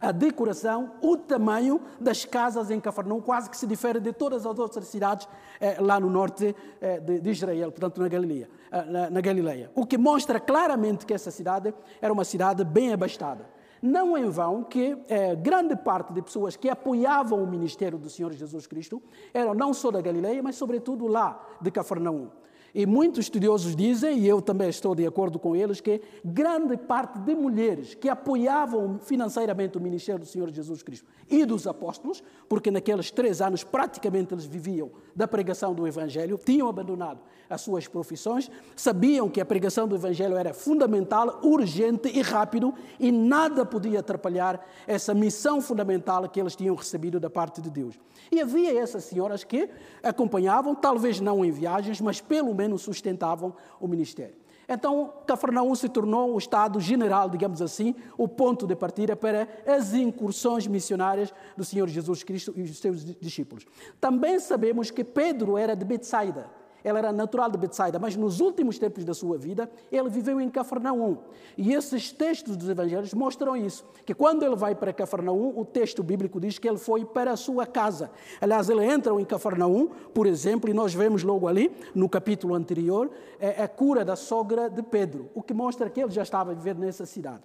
A 0.04 0.12
decoração, 0.12 0.92
o 1.02 1.16
tamanho 1.16 1.80
das 1.98 2.26
casas 2.26 2.70
em 2.70 2.78
Cafarnaum 2.78 3.22
quase 3.22 3.50
que 3.50 3.56
se 3.56 3.66
difere 3.66 4.02
de 4.02 4.12
todas 4.12 4.46
as 4.46 4.60
outras 4.60 4.86
cidades 4.88 5.30
eh, 5.62 5.78
lá 5.80 5.98
no 5.98 6.10
norte 6.10 6.54
eh, 6.82 7.00
de, 7.00 7.22
de, 7.22 7.30
Israel, 7.30 7.72
portanto 7.72 8.02
na 8.02 8.10
Galileia, 8.10 8.50
eh, 8.70 8.84
na, 8.84 9.10
na 9.10 9.22
Galileia. 9.22 9.72
O 9.74 9.86
que 9.86 9.98
mostra 9.98 10.42
claramente 10.42 11.06
que 11.06 11.14
essa 11.14 11.32
cidade 11.32 11.74
era 12.02 12.12
uma 12.12 12.26
cidade 12.26 12.66
bem 12.66 12.92
abastada. 12.92 13.46
Não 13.84 14.18
em 14.18 14.30
vão 14.30 14.64
que 14.64 14.98
é, 15.10 15.36
grande 15.36 15.76
parte 15.76 16.14
de 16.14 16.22
pessoas 16.22 16.56
que 16.56 16.70
apoiavam 16.70 17.44
o 17.44 17.46
ministério 17.46 17.98
do 17.98 18.10
Senhor 18.10 18.32
Jesus 18.32 18.66
Cristo 18.66 19.04
eram 19.34 19.54
não 19.54 19.74
só 19.74 19.92
da 19.92 20.00
Galileia, 20.00 20.42
mas 20.42 20.56
sobretudo 20.56 21.06
lá 21.06 21.46
de 21.60 21.70
Cafarnaum. 21.70 22.32
E 22.76 22.88
muitos 22.88 23.26
estudiosos 23.26 23.76
dizem, 23.76 24.18
e 24.18 24.28
eu 24.28 24.42
também 24.42 24.68
estou 24.68 24.96
de 24.96 25.06
acordo 25.06 25.38
com 25.38 25.56
eles, 25.56 25.80
que 25.80 26.02
grande 26.26 26.76
parte 26.76 27.20
de 27.20 27.36
mulheres 27.36 27.94
que 27.94 28.10
apoiavam 28.10 28.98
financeiramente 29.00 29.78
o 29.78 29.82
ministério 29.82 30.20
do 30.20 30.26
Senhor 30.26 30.50
Jesus 30.50 30.82
Cristo 30.82 31.08
e 31.30 31.46
dos 31.46 31.68
apóstolos, 31.68 32.24
porque 32.50 32.72
naqueles 32.72 33.12
três 33.12 33.42
anos 33.42 33.64
praticamente 33.64 34.34
eles 34.34 34.46
viviam 34.46 34.90
da 35.16 35.28
pregação 35.28 35.74
do 35.74 35.88
Evangelho, 35.88 36.40
tinham 36.44 36.68
abandonado 36.68 37.20
as 37.48 37.62
suas 37.62 37.88
profissões, 37.88 38.50
sabiam 38.76 39.30
que 39.30 39.40
a 39.40 39.46
pregação 39.46 39.88
do 39.88 39.96
Evangelho 39.96 40.36
era 40.36 40.52
fundamental, 40.52 41.42
urgente 41.44 42.10
e 42.10 42.22
rápido 42.22 42.74
e 43.00 43.12
nada 43.12 43.64
podia 43.66 44.00
atrapalhar 44.00 44.66
essa 44.88 45.14
missão 45.14 45.62
fundamental 45.62 46.28
que 46.28 46.40
eles 46.40 46.56
tinham 46.56 46.74
recebido 46.74 47.20
da 47.20 47.30
parte 47.30 47.62
de 47.62 47.70
Deus. 47.70 48.00
E 48.32 48.42
havia 48.42 48.80
essas 48.80 49.04
senhoras 49.04 49.44
que 49.44 49.70
acompanhavam, 50.02 50.74
talvez 50.74 51.20
não 51.20 51.46
em 51.46 51.52
viagens, 51.52 52.02
mas 52.02 52.20
pelo 52.20 52.54
menos 52.56 52.63
sustentavam 52.78 53.54
o 53.80 53.88
ministério. 53.88 54.36
Então, 54.68 55.14
Cafarnaum 55.28 55.76
se 55.76 55.90
tornou 55.90 56.34
o 56.34 56.38
estado 56.38 56.80
general, 56.80 57.30
digamos 57.30 57.62
assim, 57.62 57.96
o 58.18 58.28
ponto 58.28 58.66
de 58.66 58.76
partida 58.76 59.16
para 59.16 59.48
as 59.68 59.94
incursões 59.94 60.68
missionárias 60.68 61.34
do 61.58 61.66
Senhor 61.66 61.88
Jesus 61.90 62.24
Cristo 62.24 62.54
e 62.56 62.62
os 62.62 62.78
seus 62.78 63.04
discípulos. 63.04 63.66
Também 64.00 64.40
sabemos 64.40 64.90
que 64.90 65.04
Pedro 65.04 65.58
era 65.58 65.76
de 65.76 65.84
Betsaida. 65.84 66.50
Ele 66.84 66.98
era 66.98 67.12
natural 67.12 67.50
de 67.50 67.58
Betsaida, 67.58 67.98
mas 67.98 68.16
nos 68.16 68.40
últimos 68.40 68.78
tempos 68.78 69.06
da 69.06 69.14
sua 69.14 69.38
vida, 69.38 69.70
ele 69.92 70.10
viveu 70.10 70.40
em 70.42 70.50
Cafarnaum. 70.50 71.18
E 71.58 71.74
esses 71.74 72.12
textos 72.12 72.58
dos 72.58 72.68
evangelhos 72.68 73.14
mostram 73.14 73.56
isso, 73.56 73.86
que 74.06 74.14
quando 74.14 74.44
ele 74.44 74.56
vai 74.56 74.76
para 74.76 74.92
Cafarnaum, 74.92 75.54
o 75.58 75.64
texto 75.64 76.04
bíblico 76.04 76.40
diz 76.40 76.60
que 76.60 76.68
ele 76.68 76.78
foi 76.78 77.06
para 77.06 77.32
a 77.32 77.38
sua 77.38 77.66
casa. 77.66 78.12
Aliás, 78.42 78.70
ele 78.70 78.86
entra 78.86 79.14
em 79.14 79.26
Cafarnaum, 79.26 79.90
por 80.14 80.28
exemplo, 80.28 80.70
e 80.70 80.74
nós 80.74 80.94
vemos 80.94 81.24
logo 81.24 81.48
ali, 81.48 81.72
no 81.96 82.10
capítulo 82.10 82.54
anterior, 82.54 83.10
é 83.40 83.64
a 83.64 83.68
cura 83.68 84.04
da 84.04 84.16
sogra 84.16 84.70
de 84.70 84.82
Pedro, 84.82 85.30
o 85.34 85.42
que 85.42 85.54
mostra 85.54 85.90
que 85.90 86.02
ele 86.02 86.12
já 86.12 86.24
estava 86.24 86.52
a 86.52 86.54
viver 86.54 86.76
nessa 86.76 87.06
cidade. 87.06 87.44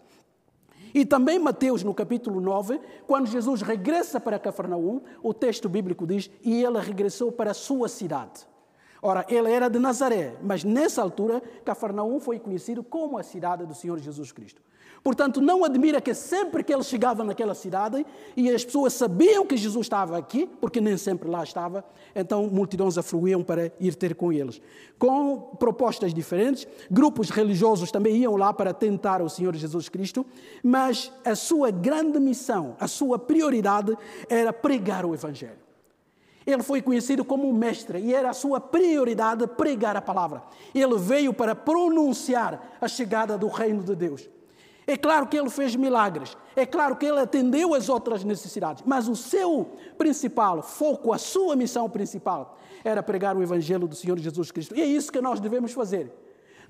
E 0.95 1.04
também 1.04 1.38
Mateus, 1.38 1.83
no 1.83 1.95
capítulo 1.95 2.40
9, 2.40 2.80
quando 3.07 3.26
Jesus 3.26 3.62
regressa 3.62 4.18
para 4.18 4.38
Cafarnaum, 4.38 5.02
o 5.23 5.35
texto 5.35 5.68
bíblico 5.68 6.07
diz: 6.07 6.30
E 6.42 6.62
ele 6.64 6.78
regressou 6.78 7.30
para 7.30 7.50
a 7.50 7.54
sua 7.54 7.88
cidade. 7.88 8.47
Ora, 9.00 9.25
ele 9.28 9.50
era 9.50 9.69
de 9.69 9.78
Nazaré, 9.78 10.37
mas 10.43 10.64
nessa 10.64 11.00
altura 11.00 11.40
Cafarnaum 11.64 12.19
foi 12.19 12.38
conhecido 12.38 12.83
como 12.83 13.17
a 13.17 13.23
cidade 13.23 13.64
do 13.64 13.75
Senhor 13.75 13.99
Jesus 13.99 14.33
Cristo. 14.33 14.61
Portanto, 15.02 15.40
não 15.40 15.64
admira 15.64 16.00
que 16.00 16.12
sempre 16.12 16.64
que 16.64 16.73
ele 16.73 16.83
chegava 16.83 17.23
naquela 17.23 17.55
cidade 17.55 18.05
e 18.37 18.50
as 18.50 18.64
pessoas 18.64 18.93
sabiam 18.93 19.47
que 19.47 19.57
Jesus 19.57 19.87
estava 19.87 20.19
aqui, 20.19 20.49
porque 20.61 20.81
nem 20.81 20.97
sempre 20.97 21.28
lá 21.28 21.45
estava, 21.45 21.85
então 22.14 22.49
multidões 22.49 22.99
afluíam 22.99 23.43
para 23.43 23.73
ir 23.78 23.95
ter 23.95 24.14
com 24.14 24.33
eles. 24.33 24.61
Com 24.99 25.38
propostas 25.59 26.12
diferentes, 26.12 26.67
grupos 26.90 27.31
religiosos 27.31 27.93
também 27.93 28.17
iam 28.17 28.37
lá 28.37 28.52
para 28.52 28.75
tentar 28.75 29.23
o 29.23 29.28
Senhor 29.28 29.55
Jesus 29.55 29.88
Cristo, 29.88 30.26
mas 30.62 31.12
a 31.25 31.37
sua 31.37 31.71
grande 31.71 32.19
missão, 32.19 32.76
a 32.81 32.88
sua 32.88 33.19
prioridade 33.19 33.97
era 34.28 34.52
pregar 34.52 35.07
o 35.07 35.14
Evangelho. 35.14 35.67
Ele 36.49 36.62
foi 36.62 36.81
conhecido 36.81 37.26
como 37.26 37.52
mestre 37.52 37.99
e 37.99 38.14
era 38.14 38.31
a 38.31 38.33
sua 38.33 38.59
prioridade 38.59 39.47
pregar 39.47 39.99
a 39.99 40.00
palavra. 40.00 40.43
Ele 40.75 40.97
veio 40.97 41.35
para 41.35 41.55
pronunciar 41.55 42.75
a 42.81 42.88
chegada 42.88 43.37
do 43.37 43.49
reino 43.49 43.83
de 43.83 43.95
Deus. 43.95 44.26
É 44.87 44.97
claro 44.97 45.26
que 45.26 45.37
ele 45.37 45.50
fez 45.50 45.76
milagres, 45.76 46.35
é 46.57 46.64
claro 46.64 46.97
que 46.97 47.05
ele 47.05 47.21
atendeu 47.21 47.75
as 47.75 47.90
outras 47.90 48.25
necessidades, 48.25 48.83
mas 48.87 49.09
o 49.09 49.14
seu 49.14 49.73
principal 49.99 50.62
foco, 50.62 51.12
a 51.12 51.19
sua 51.19 51.55
missão 51.55 51.90
principal, 51.90 52.59
era 52.83 53.02
pregar 53.02 53.37
o 53.37 53.43
Evangelho 53.43 53.87
do 53.87 53.95
Senhor 53.95 54.19
Jesus 54.19 54.50
Cristo. 54.50 54.75
E 54.75 54.81
é 54.81 54.87
isso 54.87 55.12
que 55.12 55.21
nós 55.21 55.40
devemos 55.40 55.73
fazer. 55.73 56.11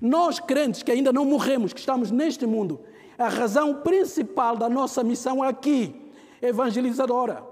Nós, 0.01 0.41
crentes 0.41 0.83
que 0.83 0.91
ainda 0.91 1.13
não 1.13 1.23
morremos, 1.23 1.71
que 1.71 1.79
estamos 1.79 2.11
neste 2.11 2.45
mundo, 2.45 2.81
a 3.17 3.29
razão 3.29 3.75
principal 3.75 4.57
da 4.57 4.67
nossa 4.67 5.01
missão 5.05 5.41
aqui, 5.41 6.11
evangelizadora, 6.41 7.47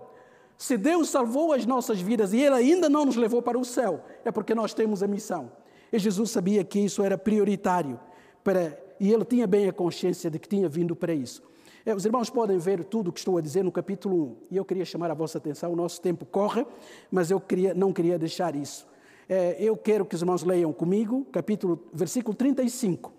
se 0.57 0.77
Deus 0.77 1.09
salvou 1.09 1.53
as 1.53 1.65
nossas 1.65 2.01
vidas 2.01 2.33
e 2.33 2.41
Ele 2.41 2.55
ainda 2.55 2.89
não 2.89 3.05
nos 3.05 3.15
levou 3.15 3.41
para 3.41 3.59
o 3.59 3.65
céu, 3.65 4.03
é 4.25 4.31
porque 4.31 4.55
nós 4.55 4.73
temos 4.73 5.03
a 5.03 5.07
missão. 5.07 5.51
E 5.91 5.99
Jesus 5.99 6.31
sabia 6.31 6.63
que 6.63 6.79
isso 6.79 7.03
era 7.03 7.17
prioritário 7.17 7.99
para, 8.43 8.77
e 8.99 9.13
ele 9.13 9.23
tinha 9.23 9.47
bem 9.47 9.67
a 9.67 9.73
consciência 9.73 10.29
de 10.29 10.39
que 10.39 10.47
tinha 10.47 10.67
vindo 10.67 10.95
para 10.95 11.13
isso. 11.13 11.41
É, 11.85 11.95
os 11.95 12.05
irmãos 12.05 12.29
podem 12.29 12.57
ver 12.57 12.83
tudo 12.83 13.09
o 13.09 13.13
que 13.13 13.19
estou 13.19 13.37
a 13.37 13.41
dizer 13.41 13.63
no 13.63 13.71
capítulo 13.71 14.23
1, 14.23 14.35
e 14.51 14.57
eu 14.57 14.65
queria 14.65 14.83
chamar 14.83 15.09
a 15.09 15.13
vossa 15.13 15.37
atenção. 15.37 15.71
O 15.71 15.75
nosso 15.75 16.01
tempo 16.01 16.25
corre, 16.25 16.65
mas 17.09 17.31
eu 17.31 17.39
queria, 17.39 17.73
não 17.73 17.93
queria 17.93 18.19
deixar 18.19 18.55
isso. 18.55 18.85
É, 19.29 19.55
eu 19.59 19.77
quero 19.77 20.05
que 20.05 20.15
os 20.15 20.21
irmãos 20.21 20.43
leiam 20.43 20.73
comigo, 20.73 21.25
capítulo, 21.31 21.81
versículo 21.93 22.35
35 22.35 23.13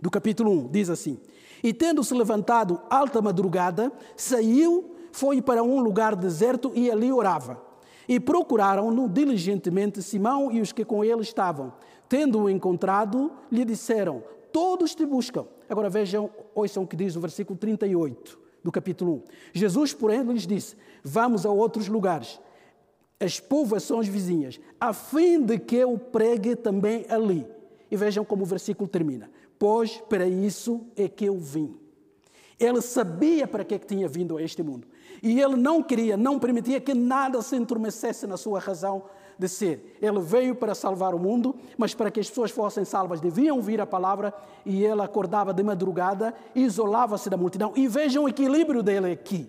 do 0.00 0.10
capítulo 0.10 0.50
1, 0.50 0.68
diz 0.68 0.90
assim: 0.90 1.18
E 1.62 1.72
tendo 1.72 2.04
se 2.04 2.12
levantado 2.12 2.80
alta 2.90 3.22
madrugada, 3.22 3.90
saiu 4.14 4.95
foi 5.16 5.40
para 5.40 5.62
um 5.62 5.80
lugar 5.80 6.14
deserto 6.14 6.70
e 6.74 6.90
ali 6.90 7.10
orava. 7.10 7.58
E 8.06 8.20
procuraram-no 8.20 9.08
diligentemente 9.08 10.02
Simão 10.02 10.52
e 10.52 10.60
os 10.60 10.72
que 10.72 10.84
com 10.84 11.02
ele 11.02 11.22
estavam. 11.22 11.72
Tendo-o 12.06 12.50
encontrado, 12.50 13.32
lhe 13.50 13.64
disseram: 13.64 14.22
Todos 14.52 14.94
te 14.94 15.06
buscam. 15.06 15.46
Agora 15.70 15.88
vejam, 15.88 16.30
ouçam 16.54 16.82
o 16.82 16.86
que 16.86 16.94
diz 16.94 17.16
o 17.16 17.20
versículo 17.20 17.58
38 17.58 18.38
do 18.62 18.70
capítulo 18.70 19.14
1. 19.14 19.22
Jesus, 19.54 19.94
porém, 19.94 20.22
lhes 20.22 20.46
disse: 20.46 20.76
Vamos 21.02 21.46
a 21.46 21.50
outros 21.50 21.88
lugares, 21.88 22.38
as 23.18 23.40
povoações 23.40 24.06
vizinhas, 24.06 24.60
a 24.78 24.92
fim 24.92 25.42
de 25.42 25.58
que 25.58 25.76
eu 25.76 25.96
pregue 25.98 26.54
também 26.54 27.06
ali. 27.08 27.46
E 27.90 27.96
vejam 27.96 28.22
como 28.22 28.42
o 28.42 28.46
versículo 28.46 28.86
termina: 28.86 29.30
Pois 29.58 29.96
para 30.10 30.28
isso 30.28 30.84
é 30.94 31.08
que 31.08 31.24
eu 31.24 31.38
vim. 31.38 31.85
Ele 32.58 32.80
sabia 32.80 33.46
para 33.46 33.64
que, 33.64 33.74
é 33.74 33.78
que 33.78 33.86
tinha 33.86 34.08
vindo 34.08 34.36
a 34.36 34.42
este 34.42 34.62
mundo. 34.62 34.86
E 35.22 35.40
ele 35.40 35.56
não 35.56 35.82
queria, 35.82 36.16
não 36.16 36.38
permitia 36.38 36.80
que 36.80 36.94
nada 36.94 37.42
se 37.42 37.56
entorpecesse 37.56 38.26
na 38.26 38.36
sua 38.36 38.58
razão 38.58 39.04
de 39.38 39.48
ser. 39.48 39.98
Ele 40.00 40.20
veio 40.20 40.54
para 40.54 40.74
salvar 40.74 41.14
o 41.14 41.18
mundo, 41.18 41.54
mas 41.76 41.94
para 41.94 42.10
que 42.10 42.20
as 42.20 42.28
pessoas 42.28 42.50
fossem 42.50 42.84
salvas 42.84 43.20
deviam 43.20 43.56
ouvir 43.56 43.80
a 43.80 43.86
palavra 43.86 44.32
e 44.64 44.84
ele 44.84 45.02
acordava 45.02 45.52
de 45.52 45.62
madrugada, 45.62 46.34
isolava-se 46.54 47.28
da 47.28 47.36
multidão. 47.36 47.72
E 47.76 47.86
vejam 47.86 48.24
o 48.24 48.28
equilíbrio 48.28 48.82
dele 48.82 49.12
aqui. 49.12 49.48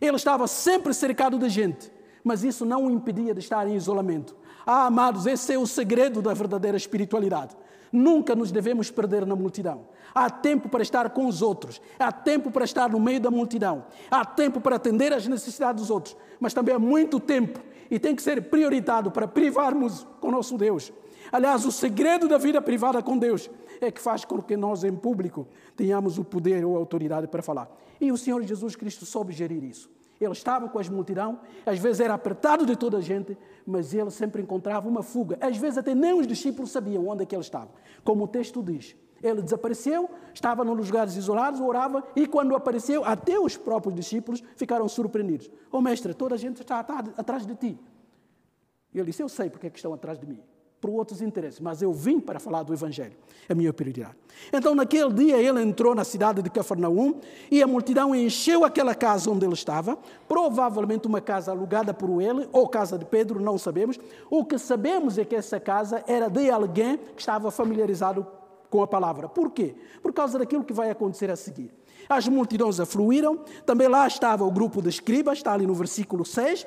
Ele 0.00 0.16
estava 0.16 0.48
sempre 0.48 0.92
cercado 0.92 1.38
de 1.38 1.48
gente, 1.48 1.92
mas 2.24 2.42
isso 2.42 2.64
não 2.64 2.86
o 2.86 2.90
impedia 2.90 3.32
de 3.32 3.40
estar 3.40 3.68
em 3.68 3.76
isolamento. 3.76 4.36
Ah, 4.66 4.86
amados, 4.86 5.26
esse 5.26 5.52
é 5.52 5.58
o 5.58 5.66
segredo 5.66 6.20
da 6.20 6.34
verdadeira 6.34 6.76
espiritualidade. 6.76 7.56
Nunca 7.92 8.34
nos 8.34 8.50
devemos 8.50 8.90
perder 8.90 9.26
na 9.26 9.36
multidão. 9.36 9.86
Há 10.14 10.30
tempo 10.30 10.68
para 10.68 10.82
estar 10.82 11.10
com 11.10 11.26
os 11.26 11.42
outros, 11.42 11.80
há 11.98 12.10
tempo 12.10 12.50
para 12.50 12.64
estar 12.64 12.90
no 12.90 12.98
meio 12.98 13.20
da 13.20 13.30
multidão, 13.30 13.84
há 14.10 14.24
tempo 14.24 14.60
para 14.60 14.76
atender 14.76 15.12
às 15.12 15.26
necessidades 15.26 15.82
dos 15.82 15.90
outros, 15.90 16.16
mas 16.40 16.54
também 16.54 16.74
há 16.74 16.78
muito 16.78 17.20
tempo 17.20 17.60
e 17.90 17.98
tem 17.98 18.16
que 18.16 18.22
ser 18.22 18.48
prioritado 18.48 19.10
para 19.10 19.28
privarmos 19.28 20.06
com 20.20 20.30
nosso 20.30 20.56
Deus. 20.56 20.90
Aliás, 21.30 21.64
o 21.66 21.72
segredo 21.72 22.26
da 22.26 22.38
vida 22.38 22.60
privada 22.60 23.02
com 23.02 23.18
Deus 23.18 23.50
é 23.80 23.90
que 23.90 24.00
faz 24.00 24.24
com 24.24 24.40
que 24.40 24.56
nós, 24.56 24.84
em 24.84 24.94
público, 24.94 25.46
tenhamos 25.76 26.18
o 26.18 26.24
poder 26.24 26.64
ou 26.64 26.76
a 26.76 26.78
autoridade 26.78 27.26
para 27.26 27.42
falar. 27.42 27.70
E 28.00 28.10
o 28.10 28.16
Senhor 28.16 28.42
Jesus 28.42 28.76
Cristo 28.76 29.04
soube 29.04 29.32
gerir 29.32 29.62
isso. 29.62 29.90
Ele 30.20 30.32
estava 30.32 30.68
com 30.68 30.78
as 30.78 30.88
multidão, 30.88 31.40
às 31.66 31.78
vezes 31.78 32.00
era 32.00 32.14
apertado 32.14 32.64
de 32.64 32.76
toda 32.76 32.98
a 32.98 33.00
gente, 33.00 33.36
mas 33.66 33.94
ele 33.94 34.10
sempre 34.10 34.42
encontrava 34.42 34.88
uma 34.88 35.02
fuga. 35.02 35.38
Às 35.40 35.56
vezes 35.56 35.78
até 35.78 35.94
nem 35.94 36.12
os 36.12 36.26
discípulos 36.26 36.70
sabiam 36.70 37.06
onde 37.06 37.22
é 37.22 37.26
que 37.26 37.34
ele 37.34 37.42
estava. 37.42 37.70
Como 38.04 38.24
o 38.24 38.28
texto 38.28 38.62
diz, 38.62 38.96
Ele 39.22 39.40
desapareceu, 39.40 40.10
estava 40.34 40.64
nos 40.64 40.88
lugares 40.88 41.14
isolados, 41.14 41.60
orava, 41.60 42.02
e 42.16 42.26
quando 42.26 42.56
apareceu, 42.56 43.04
até 43.04 43.38
os 43.38 43.56
próprios 43.56 43.94
discípulos 43.94 44.42
ficaram 44.56 44.88
surpreendidos. 44.88 45.48
Ô 45.70 45.78
oh, 45.78 45.80
mestre, 45.80 46.12
toda 46.12 46.34
a 46.34 46.38
gente 46.38 46.60
está 46.60 46.80
atrás 47.16 47.46
de 47.46 47.54
ti. 47.54 47.78
E 48.92 48.98
ele 48.98 49.06
disse: 49.06 49.22
Eu 49.22 49.28
sei 49.28 49.48
porque 49.48 49.68
é 49.68 49.70
que 49.70 49.78
estão 49.78 49.94
atrás 49.94 50.18
de 50.18 50.26
mim 50.26 50.42
por 50.82 50.90
outros 50.90 51.22
interesses, 51.22 51.60
mas 51.60 51.80
eu 51.80 51.92
vim 51.92 52.18
para 52.18 52.40
falar 52.40 52.64
do 52.64 52.74
Evangelho, 52.74 53.12
é 53.48 53.54
minha 53.54 53.72
prioridade. 53.72 54.16
Então, 54.52 54.74
naquele 54.74 55.12
dia, 55.12 55.36
ele 55.36 55.62
entrou 55.62 55.94
na 55.94 56.02
cidade 56.02 56.42
de 56.42 56.50
Cafarnaum 56.50 57.20
e 57.48 57.62
a 57.62 57.68
multidão 57.68 58.12
encheu 58.12 58.64
aquela 58.64 58.92
casa 58.92 59.30
onde 59.30 59.46
ele 59.46 59.54
estava, 59.54 59.96
provavelmente 60.26 61.06
uma 61.06 61.20
casa 61.20 61.52
alugada 61.52 61.94
por 61.94 62.20
ele, 62.20 62.48
ou 62.52 62.68
casa 62.68 62.98
de 62.98 63.04
Pedro, 63.04 63.38
não 63.38 63.56
sabemos. 63.56 63.96
O 64.28 64.44
que 64.44 64.58
sabemos 64.58 65.18
é 65.18 65.24
que 65.24 65.36
essa 65.36 65.60
casa 65.60 66.02
era 66.04 66.28
de 66.28 66.50
alguém 66.50 66.98
que 66.98 67.20
estava 67.22 67.48
familiarizado 67.52 68.26
com 68.68 68.82
a 68.82 68.86
palavra. 68.86 69.28
Por 69.28 69.52
quê? 69.52 69.76
Por 70.02 70.12
causa 70.12 70.36
daquilo 70.36 70.64
que 70.64 70.72
vai 70.72 70.90
acontecer 70.90 71.30
a 71.30 71.36
seguir. 71.36 71.70
As 72.08 72.26
multidões 72.26 72.80
afluíram, 72.80 73.38
também 73.64 73.86
lá 73.86 74.04
estava 74.08 74.44
o 74.44 74.50
grupo 74.50 74.82
de 74.82 74.88
escribas, 74.88 75.38
está 75.38 75.52
ali 75.52 75.64
no 75.64 75.74
versículo 75.74 76.24
6 76.24 76.66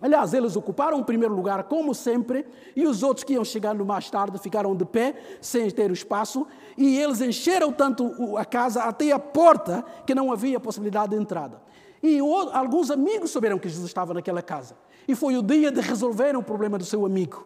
Aliás, 0.00 0.32
eles 0.32 0.54
ocuparam 0.54 1.00
o 1.00 1.04
primeiro 1.04 1.34
lugar, 1.34 1.64
como 1.64 1.92
sempre, 1.92 2.46
e 2.76 2.86
os 2.86 3.02
outros 3.02 3.24
que 3.24 3.32
iam 3.32 3.44
chegando 3.44 3.84
mais 3.84 4.08
tarde 4.08 4.38
ficaram 4.38 4.74
de 4.74 4.84
pé, 4.84 5.16
sem 5.40 5.68
ter 5.70 5.90
o 5.90 5.94
espaço, 5.94 6.46
e 6.76 6.98
eles 6.98 7.20
encheram 7.20 7.72
tanto 7.72 8.36
a 8.36 8.44
casa 8.44 8.84
até 8.84 9.10
a 9.10 9.18
porta 9.18 9.84
que 10.06 10.14
não 10.14 10.30
havia 10.30 10.60
possibilidade 10.60 11.16
de 11.16 11.20
entrada. 11.20 11.60
E 12.00 12.20
alguns 12.52 12.92
amigos 12.92 13.30
souberam 13.30 13.58
que 13.58 13.68
Jesus 13.68 13.88
estava 13.88 14.14
naquela 14.14 14.40
casa. 14.40 14.76
E 15.08 15.16
foi 15.16 15.36
o 15.36 15.42
dia 15.42 15.72
de 15.72 15.80
resolver 15.80 16.36
o 16.36 16.42
problema 16.44 16.78
do 16.78 16.84
seu 16.84 17.04
amigo. 17.04 17.44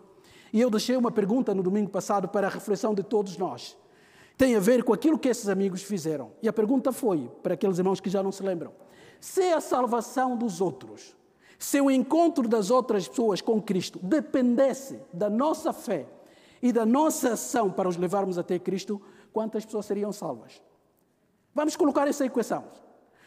E 0.52 0.60
eu 0.60 0.68
deixei 0.68 0.94
uma 0.94 1.10
pergunta 1.10 1.54
no 1.54 1.62
domingo 1.62 1.88
passado 1.88 2.28
para 2.28 2.48
a 2.48 2.50
reflexão 2.50 2.92
de 2.92 3.02
todos 3.02 3.38
nós. 3.38 3.78
Tem 4.36 4.54
a 4.56 4.60
ver 4.60 4.84
com 4.84 4.92
aquilo 4.92 5.18
que 5.18 5.28
esses 5.28 5.48
amigos 5.48 5.82
fizeram. 5.82 6.32
E 6.42 6.48
a 6.48 6.52
pergunta 6.52 6.92
foi, 6.92 7.30
para 7.42 7.54
aqueles 7.54 7.78
irmãos 7.78 8.00
que 8.00 8.10
já 8.10 8.22
não 8.22 8.30
se 8.30 8.42
lembram: 8.42 8.72
se 9.18 9.42
a 9.52 9.60
salvação 9.60 10.36
dos 10.36 10.60
outros 10.60 11.16
se 11.62 11.80
o 11.80 11.88
encontro 11.88 12.48
das 12.48 12.72
outras 12.72 13.06
pessoas 13.06 13.40
com 13.40 13.62
Cristo 13.62 14.00
dependesse 14.02 14.98
da 15.12 15.30
nossa 15.30 15.72
fé 15.72 16.08
e 16.60 16.72
da 16.72 16.84
nossa 16.84 17.34
ação 17.34 17.70
para 17.70 17.88
os 17.88 17.96
levarmos 17.96 18.36
até 18.36 18.58
Cristo, 18.58 19.00
quantas 19.32 19.64
pessoas 19.64 19.86
seriam 19.86 20.12
salvas? 20.12 20.60
Vamos 21.54 21.76
colocar 21.76 22.08
essa 22.08 22.26
equação. 22.26 22.64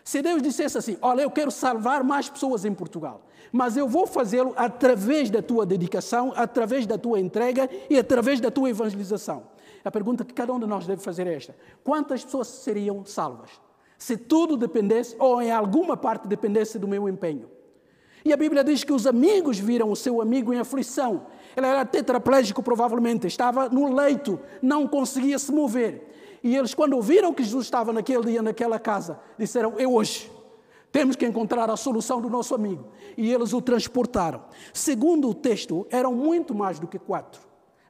Se 0.03 0.21
Deus 0.21 0.41
dissesse 0.41 0.77
assim: 0.77 0.97
Olha, 1.01 1.21
eu 1.21 1.31
quero 1.31 1.49
salvar 1.49 2.03
mais 2.03 2.29
pessoas 2.29 2.65
em 2.65 2.73
Portugal, 2.73 3.21
mas 3.53 3.77
eu 3.77 3.87
vou 3.87 4.05
fazê-lo 4.05 4.53
através 4.57 5.29
da 5.29 5.41
tua 5.41 5.65
dedicação, 5.65 6.33
através 6.35 6.85
da 6.85 6.97
tua 6.97 7.21
entrega 7.21 7.69
e 7.89 7.97
através 7.97 8.41
da 8.41 8.51
tua 8.51 8.69
evangelização. 8.69 9.43
A 9.81 9.89
pergunta 9.89 10.25
que 10.25 10.33
cada 10.33 10.51
um 10.51 10.59
de 10.59 10.65
nós 10.65 10.85
deve 10.85 11.01
fazer 11.01 11.25
é 11.25 11.35
esta: 11.35 11.55
quantas 11.85 12.25
pessoas 12.25 12.49
seriam 12.49 13.05
salvas? 13.05 13.51
Se 13.97 14.17
tudo 14.17 14.57
dependesse, 14.57 15.15
ou 15.19 15.41
em 15.41 15.53
alguma 15.53 15.95
parte 15.95 16.27
dependesse 16.27 16.77
do 16.77 16.85
meu 16.85 17.07
empenho. 17.07 17.54
E 18.25 18.34
a 18.34 18.38
Bíblia 18.38 18.63
diz 18.63 18.84
que 18.84 18.91
os 18.91 19.05
amigos 19.05 19.60
viram 19.60 19.91
o 19.91 19.96
seu 19.96 20.20
amigo 20.20 20.51
em 20.51 20.58
aflição. 20.58 21.27
Ele 21.55 21.67
era 21.67 21.86
tetraplégico, 21.86 22.63
provavelmente, 22.63 23.27
estava 23.27 23.70
no 23.70 23.94
leito, 23.94 24.39
não 24.63 24.88
conseguia 24.88 25.38
se 25.38 25.51
mover. 25.51 26.39
E 26.44 26.55
eles, 26.55 26.74
quando 26.74 26.94
ouviram 26.94 27.32
que 27.32 27.44
Jesus 27.44 27.65
estava 27.65 27.94
naquele 27.94 28.25
dia 28.25 28.41
naquela 28.41 28.79
casa, 28.79 29.20
disseram: 29.38 29.75
É 29.77 29.88
hoje. 29.88 30.32
Temos 30.91 31.15
que 31.15 31.25
encontrar 31.25 31.70
a 31.70 31.77
solução 31.77 32.20
do 32.20 32.29
nosso 32.29 32.55
amigo. 32.55 32.88
E 33.15 33.32
eles 33.32 33.53
o 33.53 33.62
transportaram. 33.62 34.41
Segundo 34.74 35.29
o 35.29 35.34
texto, 35.34 35.86
eram 35.91 36.13
muito 36.15 36.55
mais 36.55 36.79
do 36.79 36.88
que 36.88 36.98
quatro. 36.98 37.41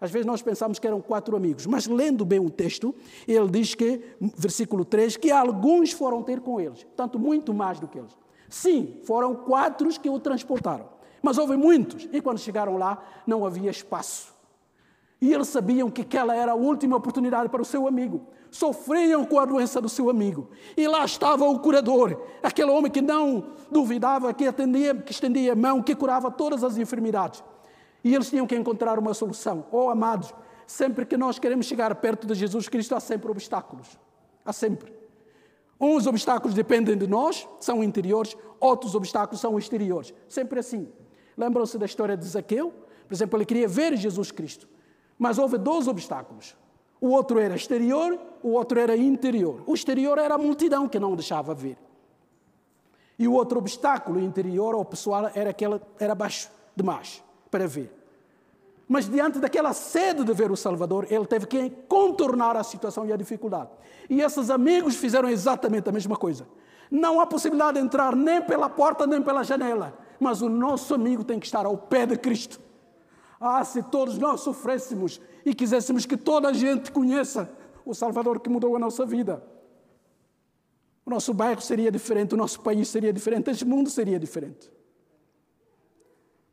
Às 0.01 0.11
vezes 0.11 0.25
nós 0.25 0.41
pensamos 0.41 0.79
que 0.79 0.87
eram 0.87 0.99
quatro 0.99 1.37
amigos, 1.37 1.65
mas 1.65 1.87
lendo 1.87 2.25
bem 2.25 2.39
o 2.39 2.49
texto, 2.49 2.93
ele 3.25 3.47
diz 3.47 3.73
que, 3.73 4.01
versículo 4.19 4.83
3, 4.83 5.15
que 5.15 5.31
alguns 5.31 5.91
foram 5.91 6.21
ter 6.21 6.41
com 6.41 6.59
eles, 6.59 6.83
portanto, 6.83 7.17
muito 7.17 7.53
mais 7.53 7.79
do 7.79 7.87
que 7.87 7.99
eles. 7.99 8.24
Sim, 8.55 9.01
foram 9.03 9.35
quatro 9.35 9.89
que 9.99 10.09
o 10.09 10.17
transportaram. 10.17 10.87
Mas 11.21 11.37
houve 11.37 11.57
muitos. 11.57 12.07
E 12.13 12.21
quando 12.21 12.37
chegaram 12.37 12.77
lá, 12.77 13.03
não 13.27 13.45
havia 13.45 13.69
espaço. 13.69 14.33
E 15.19 15.33
eles 15.33 15.49
sabiam 15.49 15.91
que 15.91 16.03
aquela 16.03 16.33
era 16.33 16.53
a 16.53 16.55
última 16.55 16.95
oportunidade 16.95 17.49
para 17.49 17.61
o 17.61 17.65
seu 17.65 17.85
amigo. 17.85 18.27
Sofriam 18.49 19.25
com 19.25 19.41
a 19.41 19.45
doença 19.45 19.81
do 19.81 19.89
seu 19.89 20.09
amigo. 20.09 20.49
E 20.77 20.87
lá 20.87 21.03
estava 21.03 21.43
o 21.43 21.59
curador, 21.59 22.17
aquele 22.41 22.71
homem 22.71 22.89
que 22.89 23.01
não 23.01 23.47
duvidava, 23.69 24.33
que 24.33 24.47
atendia, 24.47 24.95
que 24.95 25.11
estendia 25.11 25.51
a 25.51 25.55
mão, 25.55 25.81
que 25.81 25.93
curava 25.93 26.31
todas 26.31 26.63
as 26.63 26.77
enfermidades. 26.77 27.43
E 28.05 28.15
eles 28.15 28.29
tinham 28.29 28.47
que 28.47 28.55
encontrar 28.55 28.97
uma 28.97 29.13
solução. 29.13 29.65
Oh, 29.69 29.89
amados, 29.89 30.33
sempre 30.65 31.05
que 31.05 31.17
nós 31.17 31.37
queremos 31.37 31.65
chegar 31.65 31.93
perto 31.95 32.25
de 32.25 32.33
Jesus 32.33 32.69
Cristo, 32.69 32.95
há 32.95 33.01
sempre 33.01 33.29
obstáculos. 33.29 33.99
Há 34.45 34.53
sempre. 34.53 35.04
Uns 35.79 36.07
obstáculos 36.07 36.55
dependem 36.55 36.97
de 36.97 37.07
nós, 37.07 37.47
são 37.59 37.83
interiores, 37.83 38.35
outros 38.59 38.95
obstáculos 38.95 39.41
são 39.41 39.57
exteriores. 39.57 40.13
Sempre 40.27 40.59
assim. 40.59 40.87
Lembram-se 41.37 41.77
da 41.77 41.85
história 41.85 42.15
de 42.15 42.25
Zaqueu? 42.25 42.73
Por 43.07 43.13
exemplo, 43.13 43.37
ele 43.37 43.45
queria 43.45 43.67
ver 43.67 43.95
Jesus 43.95 44.31
Cristo, 44.31 44.67
mas 45.17 45.37
houve 45.37 45.57
dois 45.57 45.87
obstáculos. 45.87 46.55
O 46.99 47.09
outro 47.09 47.39
era 47.39 47.55
exterior, 47.55 48.19
o 48.41 48.51
outro 48.51 48.79
era 48.79 48.95
interior. 48.95 49.63
O 49.67 49.73
exterior 49.73 50.17
era 50.17 50.35
a 50.35 50.37
multidão 50.37 50.87
que 50.87 50.99
não 50.99 51.13
o 51.13 51.15
deixava 51.15 51.53
ver. 51.53 51.77
E 53.19 53.27
o 53.27 53.33
outro 53.33 53.59
obstáculo 53.59 54.19
interior 54.19 54.75
ou 54.75 54.83
pessoal 54.83 55.29
era 55.33 55.53
que 55.53 55.65
ele 55.65 55.79
era 55.99 56.15
baixo 56.15 56.49
demais 56.75 57.23
para 57.51 57.67
ver. 57.67 57.93
Mas 58.87 59.09
diante 59.09 59.39
daquela 59.39 59.73
sede 59.73 60.23
de 60.23 60.33
ver 60.33 60.51
o 60.51 60.55
Salvador, 60.55 61.07
ele 61.09 61.25
teve 61.25 61.47
que 61.47 61.69
contornar 61.87 62.55
a 62.55 62.63
situação 62.63 63.05
e 63.05 63.11
a 63.11 63.17
dificuldade. 63.17 63.69
E 64.09 64.21
esses 64.21 64.49
amigos 64.49 64.95
fizeram 64.95 65.27
exatamente 65.27 65.89
a 65.89 65.91
mesma 65.91 66.15
coisa. 66.15 66.47
Não 66.91 67.19
há 67.19 67.25
possibilidade 67.25 67.79
de 67.79 67.85
entrar 67.85 68.15
nem 68.15 68.41
pela 68.41 68.69
porta 68.69 69.07
nem 69.07 69.21
pela 69.21 69.43
janela, 69.43 69.97
mas 70.19 70.41
o 70.41 70.49
nosso 70.49 70.93
amigo 70.93 71.23
tem 71.23 71.39
que 71.39 71.47
estar 71.47 71.65
ao 71.65 71.77
pé 71.77 72.05
de 72.05 72.15
Cristo. 72.15 72.59
Ah, 73.39 73.63
se 73.63 73.81
todos 73.83 74.17
nós 74.17 74.41
sofrêssemos 74.41 75.19
e 75.43 75.53
quiséssemos 75.53 76.05
que 76.05 76.15
toda 76.15 76.49
a 76.49 76.53
gente 76.53 76.91
conheça 76.91 77.49
o 77.85 77.93
Salvador 77.93 78.39
que 78.39 78.49
mudou 78.49 78.75
a 78.75 78.79
nossa 78.79 79.05
vida. 79.05 79.43
O 81.05 81.09
nosso 81.09 81.33
bairro 81.33 81.61
seria 81.61 81.91
diferente, 81.91 82.33
o 82.33 82.37
nosso 82.37 82.61
país 82.61 82.87
seria 82.87 83.13
diferente, 83.13 83.49
este 83.49 83.65
mundo 83.65 83.89
seria 83.89 84.19
diferente. 84.19 84.71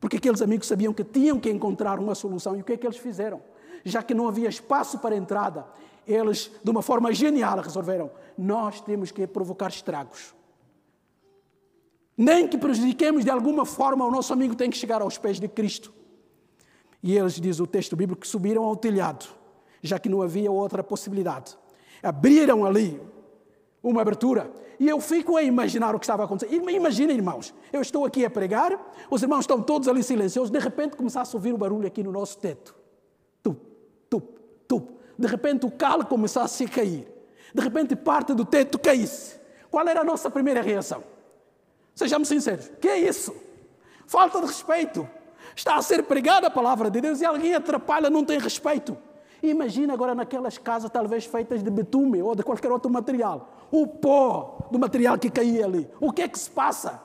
Porque 0.03 0.17
aqueles 0.17 0.41
amigos 0.41 0.67
sabiam 0.67 0.93
que 0.93 1.01
tinham 1.01 1.39
que 1.39 1.49
encontrar 1.49 1.97
uma 1.97 2.13
solução. 2.13 2.57
E 2.57 2.59
o 2.59 2.63
que 2.65 2.73
é 2.73 2.77
que 2.77 2.85
eles 2.85 2.97
fizeram? 2.97 3.41
Já 3.85 4.03
que 4.03 4.13
não 4.13 4.27
havia 4.27 4.49
espaço 4.49 4.99
para 4.99 5.15
entrada, 5.15 5.65
eles, 6.05 6.51
de 6.61 6.69
uma 6.69 6.81
forma 6.81 7.13
genial, 7.13 7.61
resolveram: 7.61 8.11
nós 8.37 8.81
temos 8.81 9.11
que 9.11 9.25
provocar 9.25 9.69
estragos. 9.69 10.35
Nem 12.17 12.49
que 12.49 12.57
prejudiquemos 12.57 13.23
de 13.23 13.31
alguma 13.31 13.65
forma, 13.65 14.05
o 14.05 14.11
nosso 14.11 14.33
amigo 14.33 14.55
tem 14.55 14.69
que 14.69 14.75
chegar 14.75 15.01
aos 15.01 15.17
pés 15.17 15.39
de 15.39 15.47
Cristo. 15.47 15.93
E 17.01 17.17
eles, 17.17 17.39
diz 17.39 17.61
o 17.61 17.65
texto 17.65 17.95
bíblico, 17.95 18.23
que 18.23 18.27
subiram 18.27 18.65
ao 18.65 18.75
telhado, 18.75 19.25
já 19.81 19.97
que 19.97 20.09
não 20.09 20.21
havia 20.21 20.51
outra 20.51 20.83
possibilidade. 20.83 21.57
Abriram 22.03 22.65
ali 22.65 22.99
uma 23.83 24.01
abertura. 24.01 24.49
E 24.79 24.87
eu 24.87 24.99
fico 25.01 25.35
a 25.35 25.43
imaginar 25.43 25.93
o 25.93 25.99
que 25.99 26.05
estava 26.05 26.23
acontecendo. 26.23 26.69
Imaginem, 26.69 27.17
irmãos, 27.17 27.53
eu 27.71 27.81
estou 27.81 28.05
aqui 28.05 28.25
a 28.25 28.29
pregar, 28.29 28.79
os 29.11 29.21
irmãos 29.21 29.41
estão 29.41 29.61
todos 29.61 29.87
ali 29.87 30.01
silenciosos, 30.01 30.49
de 30.49 30.59
repente 30.59 30.95
começasse 30.95 31.35
a 31.35 31.37
ouvir 31.37 31.53
o 31.53 31.57
barulho 31.57 31.85
aqui 31.85 32.01
no 32.01 32.11
nosso 32.11 32.37
teto. 32.37 32.73
Tup, 33.43 33.59
tup, 34.09 34.39
tup. 34.67 34.89
De 35.19 35.27
repente 35.27 35.65
o 35.65 35.71
calo 35.71 36.05
começasse 36.05 36.63
a 36.63 36.69
cair. 36.69 37.07
De 37.53 37.61
repente 37.61 37.95
parte 37.95 38.33
do 38.33 38.45
teto 38.45 38.79
caísse. 38.79 39.39
Qual 39.69 39.87
era 39.87 40.01
a 40.01 40.03
nossa 40.03 40.29
primeira 40.29 40.61
reação? 40.61 41.03
Sejamos 41.93 42.27
sinceros. 42.27 42.71
Que 42.79 42.87
é 42.87 42.99
isso? 42.99 43.35
Falta 44.07 44.39
de 44.39 44.47
respeito. 44.47 45.07
Está 45.55 45.75
a 45.75 45.81
ser 45.81 46.03
pregada 46.03 46.47
a 46.47 46.49
palavra 46.49 46.89
de 46.89 46.99
Deus 46.99 47.21
e 47.21 47.25
alguém 47.25 47.53
atrapalha, 47.53 48.09
não 48.09 48.23
tem 48.23 48.39
respeito. 48.39 48.97
Imagina 49.43 49.93
agora 49.93 50.15
naquelas 50.15 50.57
casas, 50.57 50.89
talvez 50.89 51.25
feitas 51.25 51.61
de 51.61 51.69
betume 51.69 52.21
ou 52.21 52.33
de 52.33 52.43
qualquer 52.43 52.71
outro 52.71 52.89
material, 52.89 53.67
o 53.69 53.85
pó 53.85 54.69
do 54.71 54.79
material 54.79 55.17
que 55.19 55.29
caía 55.29 55.65
ali. 55.65 55.85
O 55.99 56.13
que 56.13 56.21
é 56.21 56.29
que 56.29 56.39
se 56.39 56.49
passa? 56.49 57.03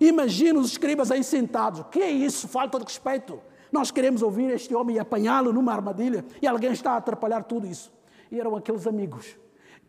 Imagina 0.00 0.58
os 0.58 0.70
escribas 0.70 1.10
aí 1.10 1.22
sentados. 1.22 1.80
O 1.80 1.84
que 1.84 2.00
é 2.00 2.10
isso? 2.10 2.48
Falta 2.48 2.78
de 2.78 2.84
respeito. 2.86 3.38
Nós 3.70 3.90
queremos 3.90 4.22
ouvir 4.22 4.50
este 4.50 4.74
homem 4.74 4.96
e 4.96 4.98
apanhá-lo 4.98 5.52
numa 5.52 5.74
armadilha 5.74 6.24
e 6.40 6.46
alguém 6.46 6.72
está 6.72 6.92
a 6.92 6.96
atrapalhar 6.96 7.44
tudo 7.44 7.66
isso. 7.66 7.92
E 8.32 8.40
eram 8.40 8.56
aqueles 8.56 8.86
amigos. 8.86 9.36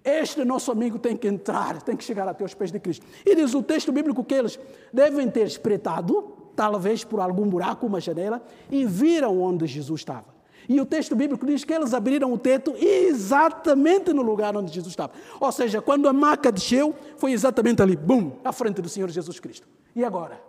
Este 0.04 0.44
nosso 0.44 0.72
amigo 0.72 1.00
tem 1.00 1.16
que 1.16 1.30
entrar, 1.30 1.82
tem 1.82 1.96
que 1.96 2.04
chegar 2.04 2.28
até 2.28 2.44
os 2.44 2.54
pés 2.54 2.74
de 2.74 2.80
Cristo. 2.80 3.06
E 3.26 3.36
diz 3.36 3.54
o 3.54 3.64
texto 3.64 3.94
bíblico 3.94 4.22
que 4.22 4.34
eles 4.34 4.60
devem 4.92 5.30
ter 5.32 5.48
espreitado, 5.48 6.52
talvez 6.58 7.06
por 7.06 7.22
algum 7.22 7.48
buraco, 7.48 7.88
uma 7.88 8.02
janela, 8.02 8.44
e 8.70 8.86
viram 8.86 9.40
onde 9.40 9.66
Jesus 9.66 10.02
estava. 10.02 10.35
E 10.68 10.80
o 10.82 10.86
texto 10.86 11.16
bíblico 11.16 11.46
diz 11.46 11.64
que 11.64 11.74
eles 11.74 11.94
abriram 11.94 12.32
o 12.34 12.38
teto 12.38 12.76
exatamente 12.78 14.12
no 14.14 14.22
lugar 14.22 14.56
onde 14.56 14.74
Jesus 14.74 14.92
estava. 14.92 15.14
Ou 15.40 15.52
seja, 15.52 15.82
quando 15.82 16.08
a 16.08 16.14
maca 16.14 16.52
desceu, 16.52 16.96
foi 17.18 17.32
exatamente 17.32 17.82
ali, 17.82 17.96
bum, 17.96 18.34
à 18.44 18.52
frente 18.52 18.82
do 18.82 18.90
Senhor 18.90 19.10
Jesus 19.10 19.40
Cristo. 19.40 19.68
E 19.96 20.04
agora? 20.04 20.40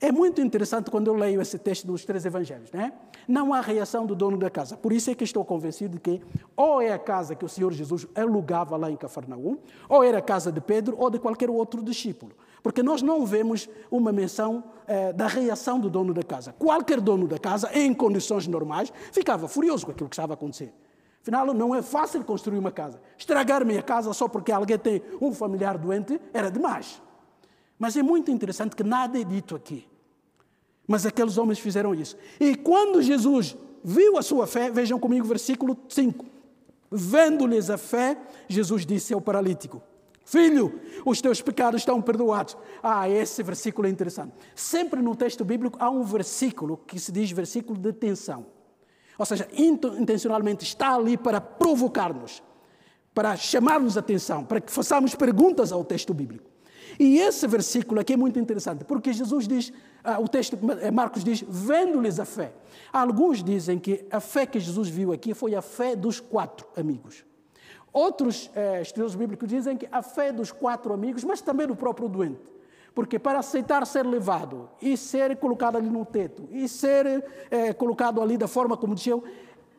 É 0.00 0.10
muito 0.10 0.40
interessante 0.40 0.90
quando 0.90 1.06
eu 1.06 1.14
leio 1.14 1.40
esse 1.40 1.58
texto 1.58 1.86
dos 1.86 2.04
três 2.04 2.26
evangelhos, 2.26 2.70
né? 2.72 2.92
Não 3.26 3.54
há 3.54 3.60
reação 3.60 4.04
do 4.04 4.14
dono 4.14 4.36
da 4.36 4.50
casa. 4.50 4.76
Por 4.76 4.92
isso 4.92 5.10
é 5.10 5.14
que 5.14 5.24
estou 5.24 5.44
convencido 5.44 5.94
de 5.94 6.00
que 6.00 6.20
ou 6.56 6.82
é 6.82 6.92
a 6.92 6.98
casa 6.98 7.34
que 7.34 7.44
o 7.44 7.48
Senhor 7.48 7.72
Jesus 7.72 8.06
alugava 8.14 8.76
lá 8.76 8.90
em 8.90 8.96
Cafarnaum, 8.96 9.56
ou 9.88 10.02
era 10.02 10.18
a 10.18 10.22
casa 10.22 10.50
de 10.52 10.60
Pedro 10.60 10.96
ou 10.98 11.08
de 11.08 11.18
qualquer 11.18 11.48
outro 11.48 11.82
discípulo. 11.82 12.32
Porque 12.64 12.82
nós 12.82 13.02
não 13.02 13.26
vemos 13.26 13.68
uma 13.90 14.10
menção 14.10 14.64
eh, 14.86 15.12
da 15.12 15.26
reação 15.26 15.78
do 15.78 15.90
dono 15.90 16.14
da 16.14 16.22
casa. 16.22 16.54
Qualquer 16.58 16.98
dono 16.98 17.28
da 17.28 17.38
casa, 17.38 17.70
em 17.74 17.92
condições 17.92 18.46
normais, 18.46 18.90
ficava 19.12 19.46
furioso 19.46 19.84
com 19.84 19.92
aquilo 19.92 20.08
que 20.08 20.14
estava 20.14 20.32
a 20.32 20.34
acontecer. 20.34 20.72
Afinal, 21.20 21.52
não 21.52 21.74
é 21.74 21.82
fácil 21.82 22.24
construir 22.24 22.56
uma 22.56 22.72
casa. 22.72 23.02
Estragar 23.18 23.66
minha 23.66 23.82
casa 23.82 24.10
só 24.14 24.26
porque 24.28 24.50
alguém 24.50 24.78
tem 24.78 25.02
um 25.20 25.30
familiar 25.30 25.76
doente 25.76 26.18
era 26.32 26.50
demais. 26.50 27.02
Mas 27.78 27.98
é 27.98 28.02
muito 28.02 28.30
interessante 28.30 28.74
que 28.74 28.82
nada 28.82 29.20
é 29.20 29.24
dito 29.24 29.54
aqui. 29.54 29.86
Mas 30.88 31.04
aqueles 31.04 31.36
homens 31.36 31.58
fizeram 31.58 31.94
isso. 31.94 32.16
E 32.40 32.56
quando 32.56 33.02
Jesus 33.02 33.54
viu 33.82 34.16
a 34.16 34.22
sua 34.22 34.46
fé, 34.46 34.70
vejam 34.70 34.98
comigo 34.98 35.26
o 35.26 35.28
versículo 35.28 35.76
5. 35.86 36.24
Vendo-lhes 36.90 37.68
a 37.68 37.76
fé, 37.76 38.16
Jesus 38.48 38.86
disse 38.86 39.12
ao 39.12 39.20
paralítico: 39.20 39.82
Filho, 40.24 40.80
os 41.04 41.20
teus 41.20 41.42
pecados 41.42 41.82
estão 41.82 42.00
perdoados. 42.00 42.56
Ah, 42.82 43.08
esse 43.08 43.42
versículo 43.42 43.86
é 43.86 43.90
interessante. 43.90 44.32
Sempre 44.54 45.02
no 45.02 45.14
texto 45.14 45.44
bíblico 45.44 45.76
há 45.80 45.90
um 45.90 46.02
versículo 46.02 46.78
que 46.86 46.98
se 46.98 47.12
diz 47.12 47.30
versículo 47.30 47.78
de 47.78 47.92
tensão. 47.92 48.46
Ou 49.18 49.26
seja, 49.26 49.46
intencionalmente 49.52 50.64
está 50.64 50.94
ali 50.94 51.16
para 51.16 51.40
provocar-nos, 51.40 52.42
para 53.14 53.36
chamar-nos 53.36 53.96
a 53.96 54.00
atenção, 54.00 54.44
para 54.44 54.60
que 54.60 54.72
façamos 54.72 55.14
perguntas 55.14 55.70
ao 55.70 55.84
texto 55.84 56.12
bíblico. 56.14 56.50
E 56.98 57.18
esse 57.18 57.46
versículo 57.46 58.00
aqui 58.00 58.14
é 58.14 58.16
muito 58.16 58.38
interessante, 58.38 58.84
porque 58.84 59.12
Jesus 59.12 59.46
diz, 59.46 59.72
ah, 60.02 60.20
o 60.20 60.28
texto, 60.28 60.58
eh, 60.80 60.90
Marcos 60.90 61.22
diz, 61.22 61.44
vendo-lhes 61.46 62.18
a 62.18 62.24
fé. 62.24 62.54
Alguns 62.92 63.42
dizem 63.42 63.78
que 63.78 64.06
a 64.10 64.20
fé 64.20 64.46
que 64.46 64.58
Jesus 64.58 64.88
viu 64.88 65.12
aqui 65.12 65.34
foi 65.34 65.54
a 65.54 65.62
fé 65.62 65.94
dos 65.94 66.18
quatro 66.18 66.66
amigos. 66.76 67.24
Outros 67.94 68.50
eh, 68.56 68.82
bíblicos 69.16 69.48
dizem 69.48 69.76
que 69.76 69.88
a 69.92 70.02
fé 70.02 70.32
dos 70.32 70.50
quatro 70.50 70.92
amigos, 70.92 71.22
mas 71.22 71.40
também 71.40 71.64
do 71.64 71.76
próprio 71.76 72.08
doente. 72.08 72.52
Porque 72.92 73.20
para 73.20 73.38
aceitar 73.38 73.86
ser 73.86 74.04
levado 74.04 74.68
e 74.82 74.96
ser 74.96 75.36
colocado 75.36 75.76
ali 75.76 75.88
no 75.88 76.04
teto 76.04 76.42
e 76.50 76.68
ser 76.68 77.24
eh, 77.52 77.72
colocado 77.72 78.20
ali 78.20 78.36
da 78.36 78.48
forma 78.48 78.76
como 78.76 78.96
desceu, 78.96 79.22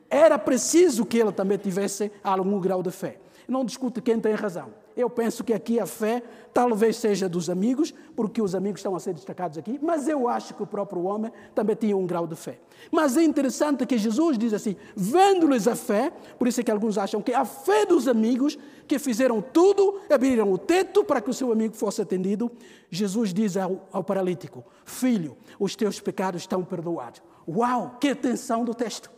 era 0.09 0.39
preciso 0.39 1.05
que 1.05 1.17
ele 1.17 1.33
também 1.33 1.57
tivesse 1.57 2.09
algum 2.23 2.57
grau 2.57 2.81
de 2.81 2.89
fé. 2.89 3.19
Não 3.49 3.65
discute 3.65 4.01
quem 4.01 4.17
tem 4.17 4.33
razão. 4.33 4.84
Eu 4.95 5.09
penso 5.09 5.43
que 5.43 5.53
aqui 5.53 5.79
a 5.79 5.85
fé 5.85 6.23
talvez 6.53 6.95
seja 6.95 7.27
dos 7.27 7.49
amigos, 7.49 7.93
porque 8.15 8.41
os 8.41 8.55
amigos 8.55 8.79
estão 8.79 8.95
a 8.95 8.99
ser 8.99 9.13
destacados 9.13 9.57
aqui, 9.57 9.77
mas 9.81 10.07
eu 10.07 10.29
acho 10.29 10.53
que 10.53 10.63
o 10.63 10.67
próprio 10.67 11.03
homem 11.03 11.31
também 11.53 11.75
tinha 11.75 11.97
um 11.97 12.07
grau 12.07 12.25
de 12.25 12.35
fé. 12.35 12.59
Mas 12.89 13.17
é 13.17 13.23
interessante 13.23 13.85
que 13.85 13.97
Jesus 13.97 14.37
diz 14.37 14.53
assim: 14.53 14.77
vendo-lhes 14.95 15.67
a 15.67 15.75
fé, 15.75 16.13
por 16.39 16.47
isso 16.47 16.61
é 16.61 16.63
que 16.63 16.71
alguns 16.71 16.97
acham 16.97 17.21
que 17.21 17.33
a 17.33 17.43
fé 17.43 17.85
dos 17.85 18.07
amigos 18.07 18.57
que 18.87 18.97
fizeram 18.97 19.41
tudo, 19.41 19.99
abriram 20.09 20.51
o 20.51 20.57
teto 20.57 21.03
para 21.03 21.19
que 21.19 21.29
o 21.29 21.33
seu 21.33 21.51
amigo 21.51 21.75
fosse 21.75 22.01
atendido. 22.01 22.49
Jesus 22.89 23.33
diz 23.33 23.57
ao, 23.57 23.89
ao 23.91 24.03
paralítico: 24.03 24.63
Filho, 24.85 25.35
os 25.59 25.75
teus 25.75 25.99
pecados 25.99 26.43
estão 26.43 26.63
perdoados. 26.63 27.21
Uau, 27.45 27.97
que 27.99 28.07
atenção 28.07 28.63
do 28.63 28.73
texto! 28.73 29.11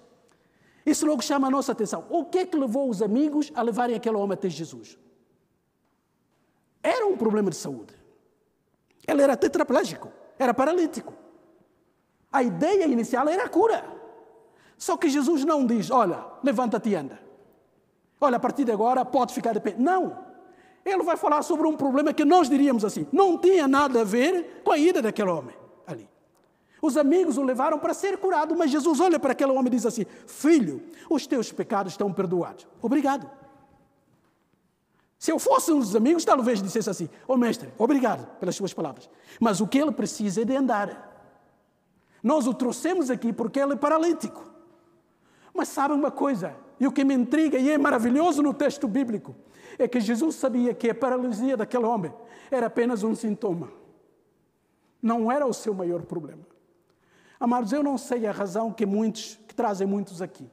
Isso 0.84 1.06
logo 1.06 1.22
chama 1.22 1.48
a 1.48 1.52
nossa 1.52 1.74
atenção. 1.74 2.06
O 2.10 2.26
que 2.26 2.40
é 2.40 2.46
que 2.46 2.58
levou 2.58 2.90
os 2.90 3.02
amigos 3.02 3.52
a 3.54 3.62
levarem 3.62 3.96
aquele 3.96 4.16
homem 4.16 4.34
até 4.34 4.50
Jesus? 4.50 4.98
Era 6.82 7.06
um 7.06 7.18
problema 7.18 7.50
de 7.50 7.56
saúde. 7.56 7.94
Ele 9.08 9.22
era 9.22 9.38
tetraplégico, 9.38 10.12
era 10.38 10.54
paralítico. 10.54 11.14
A 12.32 12.44
ideia 12.44 12.86
inicial 12.86 13.28
era 13.28 13.46
a 13.46 13.50
cura. 13.50 13.84
Só 14.78 14.98
que 14.98 15.10
Jesus 15.10 15.44
não 15.46 15.66
diz: 15.66 15.90
Olha, 15.90 16.24
levanta-te 16.44 16.90
e 16.90 16.96
anda. 16.96 17.20
Olha, 18.20 18.38
a 18.38 18.40
partir 18.40 18.64
de 18.64 18.72
agora 18.72 19.06
pode 19.06 19.34
ficar 19.34 19.54
de 19.54 19.60
pé. 19.60 19.76
Não. 19.78 20.26
Ele 20.84 21.04
vai 21.04 21.18
falar 21.18 21.42
sobre 21.42 21.68
um 21.68 21.76
problema 21.76 22.14
que 22.14 22.24
nós 22.24 22.50
diríamos 22.50 22.86
assim: 22.86 23.08
não 23.12 23.38
tinha 23.38 23.68
nada 23.68 24.02
a 24.02 24.04
ver 24.04 24.62
com 24.64 24.72
a 24.72 24.78
ida 24.78 25.02
daquele 25.02 25.30
homem 25.30 25.56
ali. 25.86 26.10
Os 26.82 26.96
amigos 26.96 27.38
o 27.38 27.44
levaram 27.44 27.80
para 27.80 27.94
ser 27.94 28.18
curado, 28.18 28.56
mas 28.56 28.72
Jesus 28.72 29.00
olha 29.00 29.20
para 29.20 29.32
aquele 29.32 29.52
homem 29.52 29.68
e 29.68 29.72
diz 29.72 29.86
assim: 29.86 30.06
Filho, 30.26 30.82
os 31.10 31.28
teus 31.28 31.52
pecados 31.52 31.94
estão 31.94 32.12
perdoados. 32.14 32.68
Obrigado. 32.82 33.30
Se 35.20 35.32
eu 35.32 35.40
fosse 35.40 35.72
um 35.72 35.80
dos 35.80 35.96
amigos, 35.96 36.24
talvez 36.24 36.62
dissesse 36.62 36.90
assim: 36.90 37.10
Ô 37.28 37.34
oh, 37.34 37.38
mestre, 37.38 37.74
obrigado 37.78 38.28
pelas 38.40 38.56
suas 38.56 38.74
palavras. 38.74 39.10
Mas 39.40 39.60
o 39.60 39.68
que 39.68 39.78
ele 39.78 39.92
precisa 39.92 40.42
é 40.42 40.46
de 40.46 40.56
andar. 40.56 41.06
Nós 42.22 42.48
o 42.48 42.54
trouxemos 42.54 43.10
aqui 43.10 43.34
porque 43.34 43.60
ele 43.60 43.74
é 43.74 43.76
paralítico. 43.76 44.44
Mas 45.54 45.70
sabe 45.70 45.94
uma 45.94 46.12
coisa? 46.12 46.56
E 46.80 46.86
o 46.86 46.92
que 46.92 47.04
me 47.04 47.16
intriga 47.16 47.58
e 47.58 47.72
é 47.72 47.78
maravilhoso 47.78 48.44
no 48.44 48.54
texto 48.54 48.88
bíblico 48.88 49.36
é 49.80 49.88
que 49.88 50.00
Jesus 50.00 50.36
sabia 50.36 50.74
que 50.74 50.90
a 50.90 50.96
paralisia 50.96 51.58
daquele 51.58 51.86
homem 51.86 52.14
era 52.52 52.68
apenas 52.68 53.04
um 53.04 53.16
sintoma. 53.16 53.72
Não 55.02 55.32
era 55.32 55.46
o 55.46 55.54
seu 55.54 55.74
maior 55.74 56.04
problema. 56.04 56.46
Amados, 57.40 57.72
eu 57.72 57.84
não 57.84 57.98
sei 57.98 58.26
a 58.28 58.32
razão 58.32 58.72
que 58.72 58.86
muitos, 58.86 59.40
que 59.48 59.54
trazem 59.54 59.88
muitos 59.88 60.22
aqui. 60.22 60.50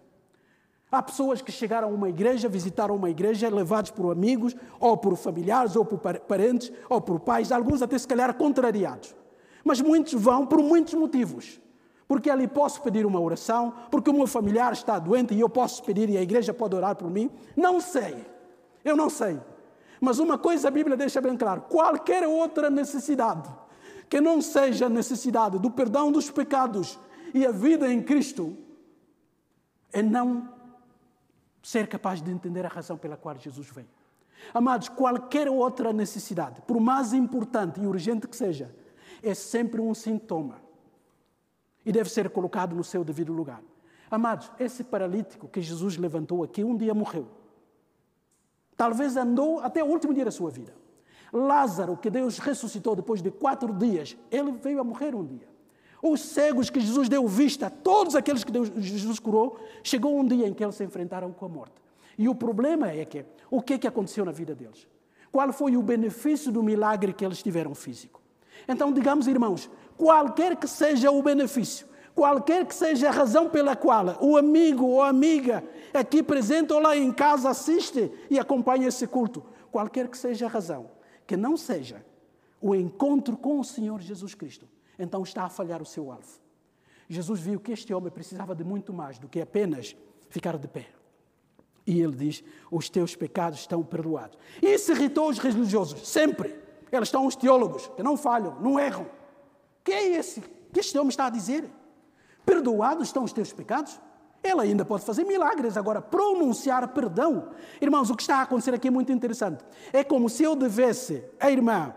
Há 0.94 1.02
pessoas 1.02 1.42
que 1.42 1.50
chegaram 1.50 1.88
a 1.88 1.90
uma 1.90 2.09
igreja, 2.09 2.48
visitaram 2.48 2.94
uma 2.94 3.11
igreja, 3.11 3.48
levados 3.48 3.90
por 3.90 4.12
amigos, 4.12 4.54
ou 4.78 4.96
por 4.96 5.16
familiares, 5.16 5.74
ou 5.74 5.85
por 5.85 5.98
parentes, 5.98 6.70
ou 6.88 7.00
por 7.00 7.18
pais, 7.18 7.50
alguns 7.50 7.83
até 7.83 7.98
se 7.98 8.07
calhar 8.07 8.33
contrariados. 8.35 9.12
Mas 9.64 9.80
muitos 9.80 10.12
vão 10.12 10.46
por 10.46 10.62
muitos 10.62 10.94
motivos. 10.94 11.61
Porque 12.07 12.30
ali 12.30 12.46
posso 12.46 12.80
pedir 12.80 13.04
uma 13.04 13.20
oração, 13.20 13.74
porque 13.90 14.09
o 14.09 14.12
meu 14.12 14.28
familiar 14.28 14.72
está 14.72 14.96
doente 15.00 15.35
e 15.35 15.40
eu 15.40 15.48
posso 15.48 15.83
pedir 15.83 16.09
e 16.09 16.16
a 16.16 16.22
igreja 16.22 16.54
pode 16.54 16.76
orar 16.76 16.94
por 16.94 17.11
mim. 17.11 17.28
Não 17.57 17.80
sei. 17.80 18.24
Eu 18.85 18.96
não 18.96 19.11
sei. 19.11 19.40
Mas 20.00 20.20
uma 20.20 20.38
coisa 20.38 20.68
a 20.68 20.70
Bíblia 20.70 20.96
deixa 20.96 21.20
bem 21.20 21.37
claro: 21.37 21.62
qualquer 21.62 22.24
outra 22.24 22.70
necessidade 22.70 23.50
que 24.09 24.20
não 24.20 24.40
seja 24.40 24.87
a 24.87 24.88
necessidade 24.88 25.59
do 25.59 25.72
perdão 25.72 26.12
dos 26.12 26.30
pecados 26.30 27.00
e 27.35 27.44
a 27.44 27.50
vida 27.50 27.92
em 27.92 28.00
Cristo, 28.00 28.57
é 29.92 30.00
não 30.00 30.54
ser 31.64 31.88
capaz 31.88 32.20
de 32.20 32.31
entender 32.31 32.66
a 32.66 32.68
razão 32.68 32.98
pela 32.98 33.16
qual 33.16 33.37
Jesus 33.38 33.70
veio. 33.70 33.88
Amados, 34.53 34.90
qualquer 34.90 35.48
outra 35.48 35.94
necessidade, 35.94 36.61
por 36.62 36.79
mais 36.79 37.14
importante 37.14 37.81
e 37.81 37.87
urgente 37.87 38.29
que 38.29 38.37
seja, 38.37 38.74
é 39.22 39.33
sempre 39.33 39.81
um 39.81 39.94
sintoma 39.94 40.61
e 41.85 41.90
deve 41.90 42.11
ser 42.11 42.29
colocado 42.29 42.77
no 42.77 42.85
seu 42.85 43.03
devido 43.03 43.33
lugar. 43.33 43.62
Amados, 44.11 44.53
esse 44.59 44.85
paralítico 44.85 45.48
que 45.48 45.62
Jesus 45.62 45.96
levantou 45.96 46.44
aqui 46.44 46.62
um 46.62 46.77
dia 46.77 46.92
morreu. 46.92 47.27
Talvez 48.77 49.16
andou 49.16 49.61
até 49.61 49.83
o 49.83 49.87
último 49.87 50.12
dia 50.12 50.27
da 50.27 50.31
sua 50.31 50.50
vida. 50.50 50.74
Lázaro, 51.33 51.96
que 51.96 52.11
Deus 52.11 52.38
ressuscitou 52.38 52.94
depois 52.94 53.22
de 53.22 53.31
quatro 53.31 53.72
dias, 53.72 54.16
ele 54.31 54.53
veio 54.53 54.81
a 54.81 54.85
morrer 54.85 55.14
um 55.14 55.24
dia. 55.24 55.48
Os 56.07 56.21
cegos 56.21 56.69
que 56.69 56.81
Jesus 56.81 57.09
deu 57.09 57.27
vista, 57.27 57.71
todos 57.71 58.14
aqueles 58.14 58.45
que 58.45 58.53
Deus, 58.53 58.71
Jesus 58.77 59.19
curou, 59.19 59.59
chegou 59.83 60.21
um 60.21 60.27
dia 60.27 60.47
em 60.47 60.53
que 60.53 60.62
eles 60.62 60.75
se 60.75 60.85
enfrentaram 60.85 61.33
com 61.33 61.47
a 61.47 61.49
morte. 61.49 61.73
E 62.19 62.29
o 62.29 62.35
problema 62.35 62.90
é 62.90 63.07
que, 63.07 63.25
o 63.51 63.62
que 63.62 63.73
é 63.73 63.79
que 63.79 63.87
aconteceu 63.87 64.23
na 64.23 64.31
vida 64.31 64.55
deles? 64.55 64.87
Qual 65.33 65.51
foi 65.51 65.79
o 65.79 65.83
benefício 65.83 66.53
do 66.53 66.62
milagre 66.62 67.14
que 67.14 67.25
eles 67.25 67.43
tiveram 67.43 67.75
físico? 67.75 68.21
Então, 68.69 68.93
digamos, 68.93 69.27
irmãos, 69.27 69.71
qualquer 69.97 70.57
que 70.57 70.69
seja 70.69 71.11
o 71.11 71.23
benefício, 71.23 71.87
qualquer 72.14 72.67
que 72.67 72.75
seja 72.75 73.09
a 73.09 73.11
razão 73.11 73.49
pela 73.49 73.75
qual 73.75 74.19
o 74.21 74.37
amigo 74.37 74.85
ou 74.85 75.03
amiga 75.03 75.64
aqui 75.95 76.23
presente 76.23 76.71
ou 76.71 76.81
lá 76.81 76.95
em 76.95 77.11
casa 77.12 77.49
assiste 77.49 78.12
e 78.29 78.38
acompanha 78.38 78.88
esse 78.88 79.07
culto, 79.07 79.43
qualquer 79.73 80.09
que 80.09 80.19
seja 80.19 80.45
a 80.45 80.51
razão, 80.51 80.90
que 81.27 81.35
não 81.35 81.57
seja 81.57 82.05
o 82.61 82.75
encontro 82.75 83.38
com 83.38 83.59
o 83.59 83.64
Senhor 83.64 84.03
Jesus 84.03 84.35
Cristo, 84.35 84.69
então 84.98 85.22
está 85.22 85.44
a 85.44 85.48
falhar 85.48 85.83
o 85.83 85.87
seu 85.87 86.11
alvo. 86.11 86.40
Jesus 87.09 87.40
viu 87.40 87.61
que 87.61 87.72
este 87.72 87.92
homem 87.92 88.11
precisava 88.11 88.54
de 88.54 88.64
muito 88.64 88.92
mais 88.92 89.18
do 89.18 89.28
que 89.28 89.40
apenas 89.40 89.96
ficar 90.28 90.57
de 90.57 90.68
pé. 90.68 90.88
E 91.87 92.00
ele 92.00 92.16
diz: 92.16 92.42
Os 92.70 92.88
teus 92.88 93.14
pecados 93.14 93.61
estão 93.61 93.83
perdoados. 93.83 94.38
Isso 94.62 94.92
irritou 94.92 95.28
os 95.28 95.38
religiosos, 95.38 96.09
sempre. 96.09 96.62
Eles 96.90 97.09
estão 97.09 97.26
os 97.26 97.37
teólogos, 97.37 97.88
que 97.88 98.02
não 98.02 98.16
falham, 98.16 98.59
não 98.61 98.78
erram. 98.78 99.07
Que 99.83 99.92
é 99.92 100.16
esse? 100.16 100.42
que 100.74 100.80
este 100.80 100.98
homem 100.98 101.09
está 101.09 101.26
a 101.26 101.30
dizer? 101.30 101.64
Perdoados 102.44 103.09
estão 103.09 103.22
os 103.22 103.33
teus 103.33 103.52
pecados? 103.52 103.98
Ele 104.42 104.61
ainda 104.61 104.85
pode 104.85 105.04
fazer 105.04 105.24
milagres, 105.24 105.76
agora 105.76 106.02
pronunciar 106.02 106.87
perdão. 106.88 107.50
Irmãos, 107.80 108.11
o 108.11 108.16
que 108.16 108.22
está 108.22 108.38
a 108.38 108.42
acontecer 108.42 108.74
aqui 108.74 108.88
é 108.88 108.90
muito 108.90 109.11
interessante. 109.11 109.64
É 109.92 110.04
como 110.04 110.28
se 110.28 110.42
eu 110.42 110.54
devesse 110.54 111.24
a 111.40 111.50
irmã. 111.50 111.94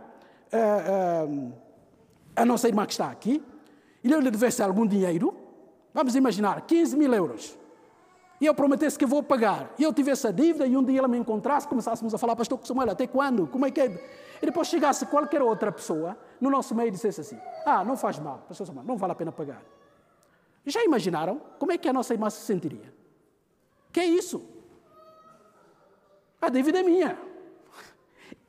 Uh, 0.54 1.28
uh, 1.28 1.54
a 2.38 2.46
nossa 2.46 2.68
irmã 2.68 2.86
que 2.86 2.94
está 2.94 3.10
aqui, 3.10 3.44
e 4.04 4.12
eu 4.12 4.20
lhe 4.20 4.30
devesse 4.30 4.62
algum 4.62 4.86
dinheiro, 4.86 5.36
vamos 5.94 6.16
imaginar, 6.16 6.62
15 6.62 6.96
mil 6.96 7.14
euros, 7.14 7.58
e 8.40 8.46
eu 8.46 8.54
prometesse 8.54 8.98
que 8.98 9.06
vou 9.06 9.24
pagar, 9.24 9.74
e 9.80 9.84
eu 9.84 9.92
tivesse 9.92 10.28
a 10.28 10.32
dívida, 10.32 10.68
e 10.68 10.78
um 10.78 10.84
dia 10.84 11.00
ela 11.00 11.08
me 11.08 11.18
encontrasse, 11.18 11.68
começássemos 11.68 12.14
a 12.14 12.18
falar, 12.18 12.36
pastor 12.36 12.60
Samuel, 12.64 12.92
até 12.92 13.08
quando? 13.08 13.48
Como 13.48 13.66
é 13.66 13.72
que 13.72 13.82
é? 13.82 13.86
E 14.40 14.46
depois 14.46 14.68
chegasse 14.68 15.08
qualquer 15.08 15.42
outra 15.42 15.72
pessoa, 15.72 16.16
no 16.40 16.50
nosso 16.52 16.76
meio 16.76 16.92
dissesse 16.92 17.22
assim: 17.22 17.40
Ah, 17.66 17.84
não 17.84 17.98
faz 17.98 18.20
mal, 18.20 18.46
pastor 18.48 18.68
Samuel, 18.68 18.86
não 18.86 18.96
vale 18.96 19.14
a 19.14 19.16
pena 19.16 19.32
pagar. 19.32 19.64
Já 20.64 20.84
imaginaram 20.84 21.42
como 21.58 21.72
é 21.72 21.78
que 21.78 21.90
a 21.90 21.94
nossa 21.94 22.14
irmã 22.14 22.30
se 22.30 22.42
sentiria? 22.42 22.94
Que 23.92 24.02
é 24.02 24.06
isso? 24.06 24.46
A 26.40 26.50
dívida 26.50 26.80
é 26.80 26.84
minha. 26.84 27.18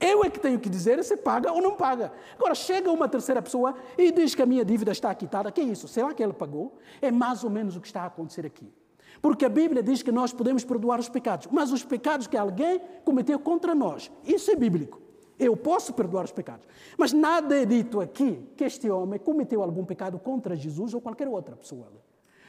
Eu 0.01 0.25
é 0.25 0.31
que 0.31 0.39
tenho 0.39 0.61
que 0.61 0.69
dizer 0.69 1.03
se 1.03 1.17
paga 1.17 1.53
ou 1.53 1.61
não 1.61 1.75
paga. 1.75 2.13
Agora, 2.37 2.55
chega 2.55 2.91
uma 2.91 3.09
terceira 3.09 3.43
pessoa 3.43 3.75
e 3.97 4.13
diz 4.13 4.35
que 4.35 4.43
a 4.43 4.47
minha 4.47 4.65
dívida 4.65 4.93
está 4.93 5.13
quitada. 5.15 5.51
Que 5.51 5.61
é 5.61 5.65
isso? 5.65 5.89
Será 5.89 6.15
que 6.15 6.23
ele 6.23 6.33
pagou? 6.33 6.79
É 7.03 7.11
mais 7.11 7.43
ou 7.43 7.51
menos 7.51 7.77
o 7.77 7.81
que 7.81 7.89
está 7.89 8.03
a 8.03 8.07
acontecer 8.07 8.47
aqui. 8.47 8.73
Porque 9.21 9.45
a 9.45 9.49
Bíblia 9.49 9.83
diz 9.83 10.03
que 10.03 10.13
nós 10.13 10.33
podemos 10.33 10.65
perdoar 10.65 11.01
os 11.01 11.09
pecados, 11.09 11.49
mas 11.51 11.73
os 11.73 11.85
pecados 11.85 12.29
que 12.29 12.37
alguém 12.37 12.81
cometeu 13.05 13.39
contra 13.41 13.75
nós, 13.75 14.11
isso 14.25 14.51
é 14.51 14.55
bíblico. 14.55 15.01
Eu 15.37 15.57
posso 15.57 15.93
perdoar 15.93 16.25
os 16.25 16.33
pecados. 16.33 16.67
Mas 16.97 17.13
nada 17.13 17.57
é 17.57 17.65
dito 17.65 18.01
aqui 18.01 18.45
que 18.57 18.65
este 18.65 18.89
homem 18.91 19.19
cometeu 19.19 19.63
algum 19.63 19.85
pecado 19.85 20.19
contra 20.19 20.55
Jesus 20.55 20.95
ou 20.95 21.01
qualquer 21.01 21.27
outra 21.29 21.57
pessoa. 21.57 21.89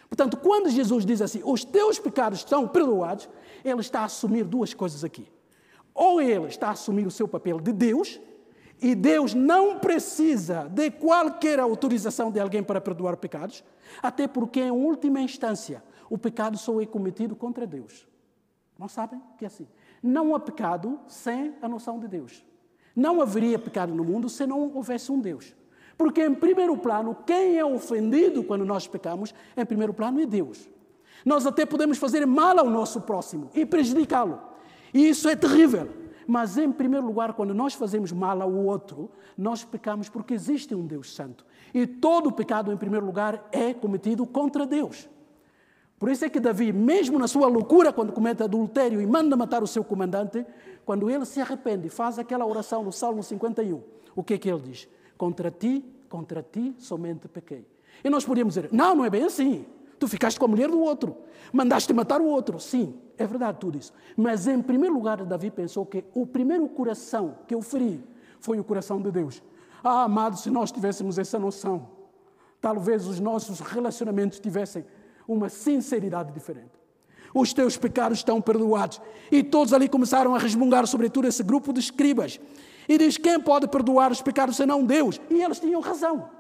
Portanto, 0.08 0.38
quando 0.38 0.70
Jesus 0.70 1.06
diz 1.06 1.22
assim, 1.22 1.42
os 1.44 1.64
teus 1.64 2.00
pecados 2.00 2.40
estão 2.40 2.68
perdoados, 2.68 3.30
ele 3.64 3.82
está 3.82 4.02
a 4.02 4.06
assumir 4.06 4.44
duas 4.44 4.74
coisas 4.74 5.04
aqui. 5.04 5.28
Ou 6.02 6.22
ele 6.22 6.46
está 6.46 6.70
a 6.70 6.72
assumir 6.72 7.06
o 7.06 7.12
seu 7.12 7.28
papel 7.28 7.60
de 7.60 7.74
Deus, 7.74 8.22
e 8.82 8.96
Deus 8.96 9.34
não 9.34 9.80
precisa 9.80 10.70
de 10.70 10.90
qualquer 10.90 11.60
autorização 11.60 12.32
de 12.32 12.40
alguém 12.40 12.64
para 12.64 12.80
perdoar 12.80 13.18
pecados, 13.18 13.66
até 14.02 14.26
porque, 14.26 14.62
em 14.62 14.72
última 14.72 15.20
instância, 15.20 15.84
o 16.10 16.18
pecado 16.18 16.58
só 16.58 16.80
é 16.80 16.86
cometido 16.86 17.36
contra 17.36 17.68
Deus. 17.68 18.08
Não 18.78 18.88
sabem 18.88 19.22
que 19.38 19.44
é 19.44 19.48
assim? 19.48 19.68
Não 20.02 20.34
há 20.34 20.40
pecado 20.40 20.98
sem 21.06 21.54
a 21.62 21.68
noção 21.68 22.00
de 22.00 22.08
Deus. 22.08 22.46
Não 22.96 23.22
haveria 23.22 23.60
pecado 23.60 23.94
no 23.94 24.06
mundo 24.06 24.30
se 24.30 24.48
não 24.48 24.74
houvesse 24.74 25.12
um 25.12 25.20
Deus. 25.20 25.54
Porque, 25.98 26.24
em 26.24 26.34
primeiro 26.34 26.78
plano, 26.78 27.14
quem 27.28 27.58
é 27.58 27.66
ofendido 27.66 28.42
quando 28.42 28.64
nós 28.64 28.88
pecamos, 28.88 29.34
em 29.58 29.66
primeiro 29.66 29.94
plano, 29.94 30.22
é 30.22 30.26
Deus. 30.26 30.70
Nós 31.26 31.46
até 31.46 31.66
podemos 31.66 31.98
fazer 31.98 32.26
mal 32.26 32.58
ao 32.58 32.70
nosso 32.70 33.02
próximo 33.02 33.50
e 33.54 33.66
prejudicá-lo. 33.66 34.48
E 34.94 35.10
isso 35.10 35.28
é 35.30 35.36
terrível. 35.36 35.90
Mas, 36.28 36.58
em 36.58 36.72
primeiro 36.72 37.08
lugar, 37.08 37.34
quando 37.34 37.54
nós 37.54 37.74
fazemos 37.74 38.12
mal 38.12 38.42
ao 38.42 38.54
outro, 38.54 39.10
nós 39.36 39.64
pecamos 39.64 40.10
porque 40.10 40.34
existe 40.34 40.76
um 40.76 40.86
Deus 40.86 41.14
Santo. 41.16 41.46
E 41.74 41.88
todo 41.88 42.32
pecado, 42.32 42.72
em 42.72 42.78
primeiro 42.78 43.06
lugar, 43.06 43.48
é 43.52 43.74
cometido 43.74 44.26
contra 44.28 44.66
Deus. 44.66 45.10
Por 45.98 46.10
isso 46.10 46.24
é 46.24 46.30
que 46.30 46.40
Davi, 46.40 46.72
mesmo 46.72 47.20
na 47.20 47.28
sua 47.28 47.48
loucura, 47.48 47.92
quando 47.92 48.14
comete 48.14 48.44
adultério 48.44 49.02
e 49.02 49.08
manda 49.08 49.36
matar 49.36 49.62
o 49.62 49.68
seu 49.68 49.84
comandante, 49.84 50.46
quando 50.86 51.10
ele 51.10 51.26
se 51.26 51.42
arrepende 51.42 51.88
e 51.88 51.90
faz 51.90 52.18
aquela 52.18 52.46
oração 52.46 52.84
no 52.84 52.92
Salmo 52.92 53.22
51, 53.22 53.82
o 54.16 54.24
que 54.24 54.36
é 54.36 54.38
que 54.38 54.50
ele 54.50 54.62
diz? 54.62 54.88
Contra 55.18 55.52
ti, 55.52 55.84
contra 56.08 56.42
ti 56.42 56.74
somente 56.78 57.28
pequei. 57.28 57.66
E 58.04 58.10
nós 58.10 58.24
podíamos 58.24 58.54
dizer, 58.54 58.70
não, 58.72 58.96
não 58.96 59.04
é 59.06 59.10
bem 59.10 59.24
assim. 59.24 59.66
Tu 60.00 60.08
ficaste 60.08 60.40
com 60.40 60.46
a 60.46 60.48
mulher 60.48 60.70
do 60.70 60.80
outro, 60.80 61.18
mandaste 61.52 61.92
matar 61.94 62.22
o 62.22 62.26
outro. 62.26 62.60
Sim, 62.60 62.96
é 63.18 63.28
verdade 63.28 63.58
tudo 63.60 63.78
isso. 63.78 63.92
Mas 64.16 64.48
em 64.48 64.62
primeiro 64.62 64.96
lugar, 64.96 65.24
Davi 65.26 65.52
pensou 65.52 65.86
que 65.86 66.06
o 66.14 66.26
primeiro 66.26 66.68
coração 66.70 67.40
que 67.46 67.54
eu 67.54 67.62
feri 67.62 68.02
foi 68.40 68.60
o 68.60 68.64
coração 68.64 69.02
de 69.02 69.12
Deus. 69.12 69.44
Ah, 69.84 70.04
amado, 70.04 70.38
se 70.38 70.50
nós 70.50 70.72
tivéssemos 70.72 71.18
essa 71.18 71.38
noção, 71.38 71.90
talvez 72.62 73.06
os 73.08 73.20
nossos 73.20 73.60
relacionamentos 73.60 74.40
tivessem 74.40 74.86
uma 75.28 75.50
sinceridade 75.50 76.32
diferente. 76.32 76.72
Os 77.34 77.54
teus 77.54 77.78
pecados 77.78 78.20
estão 78.20 78.42
perdoados. 78.42 79.02
E 79.32 79.44
todos 79.44 79.74
ali 79.74 79.88
começaram 79.88 80.34
a 80.34 80.40
resmungar, 80.40 80.88
sobretudo 80.88 81.28
esse 81.28 81.44
grupo 81.44 81.72
de 81.72 81.80
escribas. 81.80 82.40
E 82.88 82.98
diz: 82.98 83.18
quem 83.18 83.40
pode 83.40 83.68
perdoar 83.68 84.12
os 84.12 84.22
pecados 84.22 84.56
senão 84.56 84.84
Deus? 84.84 85.20
E 85.30 85.44
eles 85.44 85.60
tinham 85.60 85.82
razão. 85.82 86.39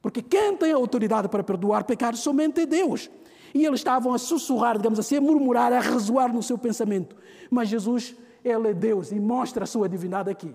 Porque 0.00 0.22
quem 0.22 0.56
tem 0.56 0.72
autoridade 0.72 1.28
para 1.28 1.42
perdoar 1.42 1.84
pecados 1.84 2.20
somente 2.20 2.60
é 2.60 2.66
Deus. 2.66 3.10
E 3.54 3.64
eles 3.64 3.80
estavam 3.80 4.12
a 4.12 4.18
sussurrar, 4.18 4.76
digamos 4.76 4.98
assim, 4.98 5.16
a 5.16 5.20
murmurar, 5.20 5.72
a 5.72 5.80
resoar 5.80 6.32
no 6.32 6.42
seu 6.42 6.58
pensamento. 6.58 7.16
Mas 7.50 7.68
Jesus, 7.68 8.14
Ele 8.44 8.68
é 8.68 8.74
Deus 8.74 9.10
e 9.12 9.18
mostra 9.18 9.64
a 9.64 9.66
sua 9.66 9.88
divindade 9.88 10.30
aqui. 10.30 10.54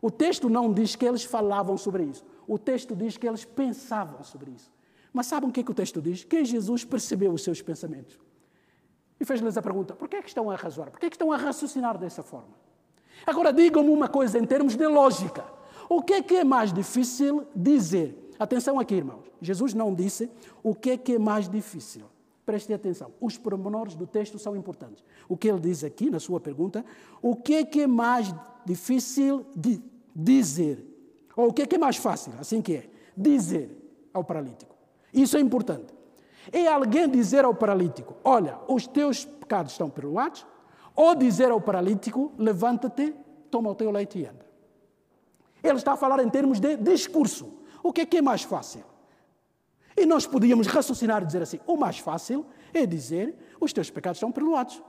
O 0.00 0.10
texto 0.10 0.48
não 0.48 0.72
diz 0.72 0.94
que 0.94 1.04
eles 1.04 1.24
falavam 1.24 1.76
sobre 1.76 2.04
isso. 2.04 2.24
O 2.46 2.58
texto 2.58 2.94
diz 2.94 3.16
que 3.16 3.28
eles 3.28 3.44
pensavam 3.44 4.22
sobre 4.22 4.52
isso. 4.52 4.70
Mas 5.12 5.26
sabem 5.26 5.48
o 5.48 5.52
que, 5.52 5.60
é 5.60 5.62
que 5.62 5.70
o 5.70 5.74
texto 5.74 6.00
diz? 6.00 6.24
Que 6.24 6.44
Jesus 6.44 6.84
percebeu 6.84 7.32
os 7.32 7.42
seus 7.42 7.60
pensamentos. 7.60 8.18
E 9.20 9.24
fez-lhes 9.24 9.56
a 9.56 9.62
pergunta: 9.62 9.94
por 9.94 10.08
que 10.08 10.16
é 10.16 10.22
que 10.22 10.28
estão 10.28 10.50
a 10.50 10.54
razoar? 10.54 10.90
Por 10.90 11.00
que 11.00 11.06
é 11.06 11.10
que 11.10 11.16
estão 11.16 11.32
a 11.32 11.36
raciocinar 11.36 11.98
dessa 11.98 12.22
forma? 12.22 12.54
Agora 13.26 13.52
digam-me 13.52 13.90
uma 13.90 14.08
coisa 14.08 14.38
em 14.38 14.44
termos 14.44 14.76
de 14.76 14.86
lógica. 14.86 15.44
O 15.88 16.02
que 16.02 16.14
é 16.14 16.22
que 16.22 16.36
é 16.36 16.44
mais 16.44 16.72
difícil 16.72 17.46
dizer? 17.54 18.27
Atenção 18.38 18.78
aqui, 18.78 18.94
irmãos. 18.94 19.24
Jesus 19.40 19.74
não 19.74 19.94
disse 19.94 20.30
o 20.62 20.74
que 20.74 20.90
é 20.90 20.96
que 20.96 21.14
é 21.14 21.18
mais 21.18 21.48
difícil. 21.48 22.04
Prestem 22.46 22.74
atenção. 22.74 23.12
Os 23.20 23.36
pormenores 23.36 23.94
do 23.94 24.06
texto 24.06 24.38
são 24.38 24.56
importantes. 24.56 25.04
O 25.28 25.36
que 25.36 25.48
ele 25.48 25.60
diz 25.60 25.84
aqui 25.84 26.08
na 26.08 26.20
sua 26.20 26.40
pergunta, 26.40 26.84
o 27.20 27.36
que 27.36 27.56
é 27.56 27.64
que 27.64 27.82
é 27.82 27.86
mais 27.86 28.34
difícil 28.64 29.44
de 29.54 29.82
dizer? 30.14 30.84
Ou 31.36 31.48
o 31.48 31.52
que 31.52 31.62
é 31.62 31.66
que 31.66 31.74
é 31.74 31.78
mais 31.78 31.96
fácil, 31.96 32.32
assim 32.40 32.62
que 32.62 32.76
é, 32.76 32.90
dizer 33.16 33.70
ao 34.14 34.24
paralítico? 34.24 34.74
Isso 35.12 35.36
é 35.36 35.40
importante. 35.40 35.92
É 36.50 36.66
alguém 36.68 37.08
dizer 37.08 37.44
ao 37.44 37.54
paralítico: 37.54 38.16
Olha, 38.24 38.58
os 38.66 38.86
teus 38.86 39.24
pecados 39.24 39.72
estão 39.72 39.90
perdoados, 39.90 40.46
ou 40.96 41.14
dizer 41.14 41.50
ao 41.50 41.60
paralítico: 41.60 42.32
Levanta-te, 42.38 43.14
toma 43.50 43.70
o 43.70 43.74
teu 43.74 43.90
leite 43.90 44.18
e 44.18 44.26
anda. 44.26 44.46
Ele 45.62 45.76
está 45.76 45.92
a 45.92 45.96
falar 45.96 46.22
em 46.22 46.30
termos 46.30 46.60
de 46.60 46.76
discurso. 46.76 47.57
O 47.88 47.92
que 47.92 48.02
é 48.02 48.06
que 48.06 48.18
é 48.18 48.22
mais 48.22 48.42
fácil? 48.42 48.84
E 49.96 50.04
nós 50.04 50.26
podíamos 50.26 50.66
raciocinar 50.66 51.22
e 51.22 51.24
dizer 51.24 51.40
assim: 51.40 51.58
o 51.66 51.74
mais 51.74 51.98
fácil 51.98 52.44
é 52.74 52.84
dizer 52.84 53.34
os 53.58 53.72
teus 53.72 53.88
pecados 53.88 54.18
estão 54.18 54.30
perdoados. 54.30 54.82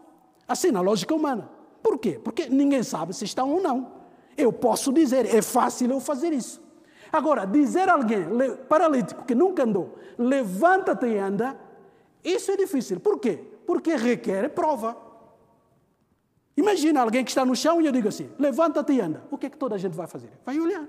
Assim, 0.46 0.70
na 0.70 0.82
lógica 0.82 1.16
humana. 1.16 1.50
Por 1.82 1.98
quê? 1.98 2.20
Porque 2.22 2.50
ninguém 2.50 2.84
sabe 2.84 3.14
se 3.14 3.24
estão 3.24 3.54
ou 3.54 3.62
não. 3.62 3.94
Eu 4.36 4.52
posso 4.52 4.92
dizer, 4.92 5.34
é 5.34 5.42
fácil 5.42 5.90
eu 5.92 6.02
fazer 6.02 6.34
isso. 6.34 6.62
Agora, 7.10 7.46
dizer 7.46 7.88
a 7.88 7.94
alguém 7.94 8.22
paralítico 8.68 9.24
que 9.24 9.34
nunca 9.34 9.64
andou, 9.64 9.98
levanta-te 10.18 11.06
e 11.06 11.18
anda, 11.18 11.58
isso 12.22 12.52
é 12.52 12.58
difícil. 12.58 13.00
Por 13.00 13.18
quê? 13.18 13.40
Porque 13.66 13.96
requer 13.96 14.50
prova. 14.50 14.98
Imagina 16.58 17.00
alguém 17.02 17.24
que 17.24 17.32
está 17.32 17.46
no 17.46 17.56
chão 17.56 17.82
e 17.82 17.86
eu 17.86 17.94
digo 17.94 18.10
assim: 18.10 18.30
levanta-te 18.38 18.92
e 18.92 19.00
anda. 19.00 19.24
O 19.32 19.38
que 19.38 19.46
é 19.46 19.50
que 19.50 19.58
toda 19.58 19.76
a 19.76 19.78
gente 19.78 19.96
vai 19.96 20.06
fazer? 20.06 20.32
Vai 20.46 20.60
olhar. 20.60 20.86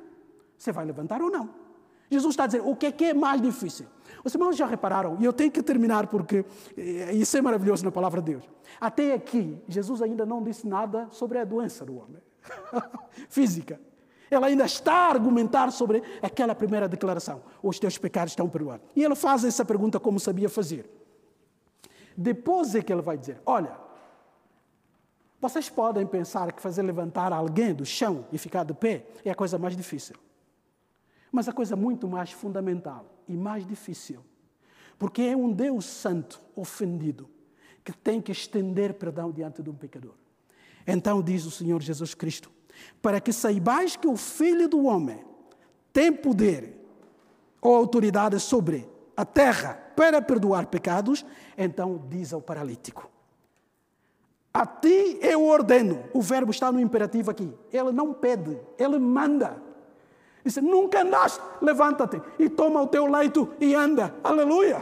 Você 0.58 0.72
vai 0.72 0.84
levantar 0.84 1.22
ou 1.22 1.30
não? 1.30 1.69
Jesus 2.10 2.32
está 2.32 2.44
a 2.44 2.46
dizer: 2.46 2.62
o 2.64 2.74
que 2.74 2.86
é 2.86 2.92
que 2.92 3.04
é 3.04 3.14
mais 3.14 3.40
difícil? 3.40 3.86
Os 4.24 4.34
irmãos 4.34 4.56
já 4.56 4.66
repararam, 4.66 5.16
e 5.20 5.24
eu 5.24 5.32
tenho 5.32 5.50
que 5.50 5.62
terminar 5.62 6.08
porque 6.08 6.44
eh, 6.76 7.12
isso 7.14 7.36
é 7.36 7.40
maravilhoso 7.40 7.84
na 7.84 7.92
palavra 7.92 8.20
de 8.20 8.32
Deus. 8.32 8.44
Até 8.80 9.14
aqui, 9.14 9.58
Jesus 9.68 10.02
ainda 10.02 10.26
não 10.26 10.42
disse 10.42 10.66
nada 10.66 11.08
sobre 11.10 11.38
a 11.38 11.44
doença 11.44 11.84
do 11.84 11.96
homem 11.96 12.20
física. 13.30 13.80
Ela 14.30 14.48
ainda 14.48 14.64
está 14.64 14.92
a 14.92 15.10
argumentar 15.10 15.70
sobre 15.72 16.02
aquela 16.20 16.54
primeira 16.54 16.88
declaração: 16.88 17.42
os 17.62 17.78
teus 17.78 17.96
pecados 17.96 18.32
estão 18.32 18.48
perdoados. 18.48 18.86
E 18.94 19.04
ele 19.04 19.14
faz 19.14 19.44
essa 19.44 19.64
pergunta 19.64 19.98
como 20.00 20.18
sabia 20.18 20.48
fazer. 20.48 20.90
Depois 22.16 22.74
é 22.74 22.82
que 22.82 22.92
ele 22.92 23.02
vai 23.02 23.16
dizer: 23.16 23.40
Olha, 23.46 23.76
vocês 25.40 25.70
podem 25.70 26.06
pensar 26.06 26.52
que 26.52 26.60
fazer 26.60 26.82
levantar 26.82 27.32
alguém 27.32 27.72
do 27.72 27.86
chão 27.86 28.26
e 28.30 28.36
ficar 28.36 28.64
de 28.64 28.74
pé 28.74 29.06
é 29.24 29.30
a 29.30 29.34
coisa 29.34 29.58
mais 29.58 29.76
difícil. 29.76 30.16
Mas 31.30 31.48
a 31.48 31.52
coisa 31.52 31.76
muito 31.76 32.08
mais 32.08 32.32
fundamental 32.32 33.06
e 33.28 33.36
mais 33.36 33.66
difícil, 33.66 34.24
porque 34.98 35.22
é 35.22 35.36
um 35.36 35.52
Deus 35.52 35.84
santo 35.84 36.40
ofendido 36.56 37.28
que 37.84 37.92
tem 37.92 38.20
que 38.20 38.32
estender 38.32 38.94
perdão 38.94 39.30
diante 39.30 39.62
de 39.62 39.70
um 39.70 39.74
pecador. 39.74 40.14
Então 40.86 41.22
diz 41.22 41.44
o 41.44 41.50
Senhor 41.50 41.80
Jesus 41.80 42.14
Cristo: 42.14 42.50
para 43.00 43.20
que 43.20 43.32
saibais 43.32 43.96
que 43.96 44.06
o 44.06 44.16
Filho 44.16 44.68
do 44.68 44.84
Homem 44.84 45.24
tem 45.92 46.12
poder 46.12 46.76
ou 47.60 47.74
autoridade 47.74 48.38
sobre 48.40 48.88
a 49.16 49.24
terra 49.24 49.74
para 49.94 50.22
perdoar 50.22 50.66
pecados, 50.66 51.24
então 51.56 52.02
diz 52.08 52.32
ao 52.32 52.40
paralítico: 52.40 53.10
A 54.52 54.64
ti 54.66 55.18
eu 55.20 55.44
ordeno. 55.44 56.04
O 56.14 56.22
verbo 56.22 56.50
está 56.50 56.72
no 56.72 56.80
imperativo 56.80 57.30
aqui. 57.30 57.52
Ele 57.72 57.92
não 57.92 58.12
pede, 58.12 58.58
ele 58.78 58.98
manda. 58.98 59.69
Diz: 60.44 60.56
Nunca 60.56 61.02
andaste, 61.02 61.40
levanta-te 61.60 62.20
e 62.38 62.48
toma 62.48 62.82
o 62.82 62.86
teu 62.86 63.06
leito 63.06 63.48
e 63.60 63.74
anda. 63.74 64.14
Aleluia. 64.22 64.80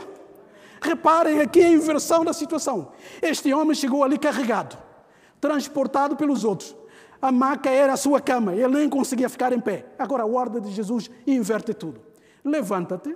Reparem 0.81 1.41
aqui 1.41 1.61
a 1.61 1.71
inversão 1.71 2.25
da 2.25 2.33
situação. 2.33 2.93
Este 3.21 3.53
homem 3.53 3.75
chegou 3.75 4.05
ali 4.05 4.17
carregado, 4.17 4.79
transportado 5.41 6.17
pelos 6.17 6.45
outros 6.45 6.77
a 7.21 7.33
maca 7.33 7.69
era 7.69 7.93
a 7.93 7.97
sua 7.97 8.21
cama, 8.21 8.55
ele 8.55 8.69
nem 8.69 8.89
conseguia 8.89 9.29
ficar 9.29 9.53
em 9.53 9.61
pé. 9.61 9.87
Agora 9.99 10.23
a 10.23 10.27
ordem 10.27 10.63
de 10.63 10.71
Jesus 10.71 11.11
inverte 11.27 11.75
tudo. 11.75 12.01
Levanta-te, 12.45 13.15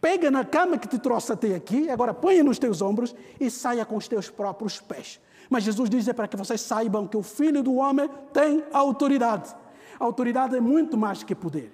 pega 0.00 0.30
na 0.30 0.44
cama 0.44 0.76
que 0.76 0.88
te 0.88 0.98
trouxe 0.98 1.32
até 1.32 1.54
aqui, 1.54 1.88
agora 1.88 2.12
põe 2.12 2.42
nos 2.42 2.58
teus 2.58 2.82
ombros 2.82 3.14
e 3.38 3.48
saia 3.50 3.84
com 3.84 3.96
os 3.96 4.08
teus 4.08 4.28
próprios 4.28 4.80
pés. 4.80 5.20
Mas 5.48 5.64
Jesus 5.64 5.88
diz 5.88 6.08
é 6.08 6.12
para 6.12 6.28
que 6.28 6.36
vocês 6.36 6.60
saibam 6.60 7.06
que 7.06 7.16
o 7.16 7.22
Filho 7.22 7.62
do 7.62 7.76
Homem 7.76 8.10
tem 8.32 8.64
autoridade. 8.72 9.54
Autoridade 9.98 10.56
é 10.56 10.60
muito 10.60 10.96
mais 10.96 11.22
que 11.22 11.34
poder. 11.34 11.72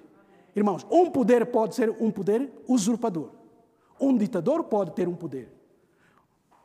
Irmãos, 0.55 0.85
um 0.89 1.09
poder 1.09 1.45
pode 1.47 1.75
ser 1.75 1.89
um 1.99 2.09
poder 2.09 2.49
usurpador. 2.67 3.29
Um 3.99 4.17
ditador 4.17 4.63
pode 4.63 4.91
ter 4.91 5.07
um 5.07 5.15
poder. 5.15 5.53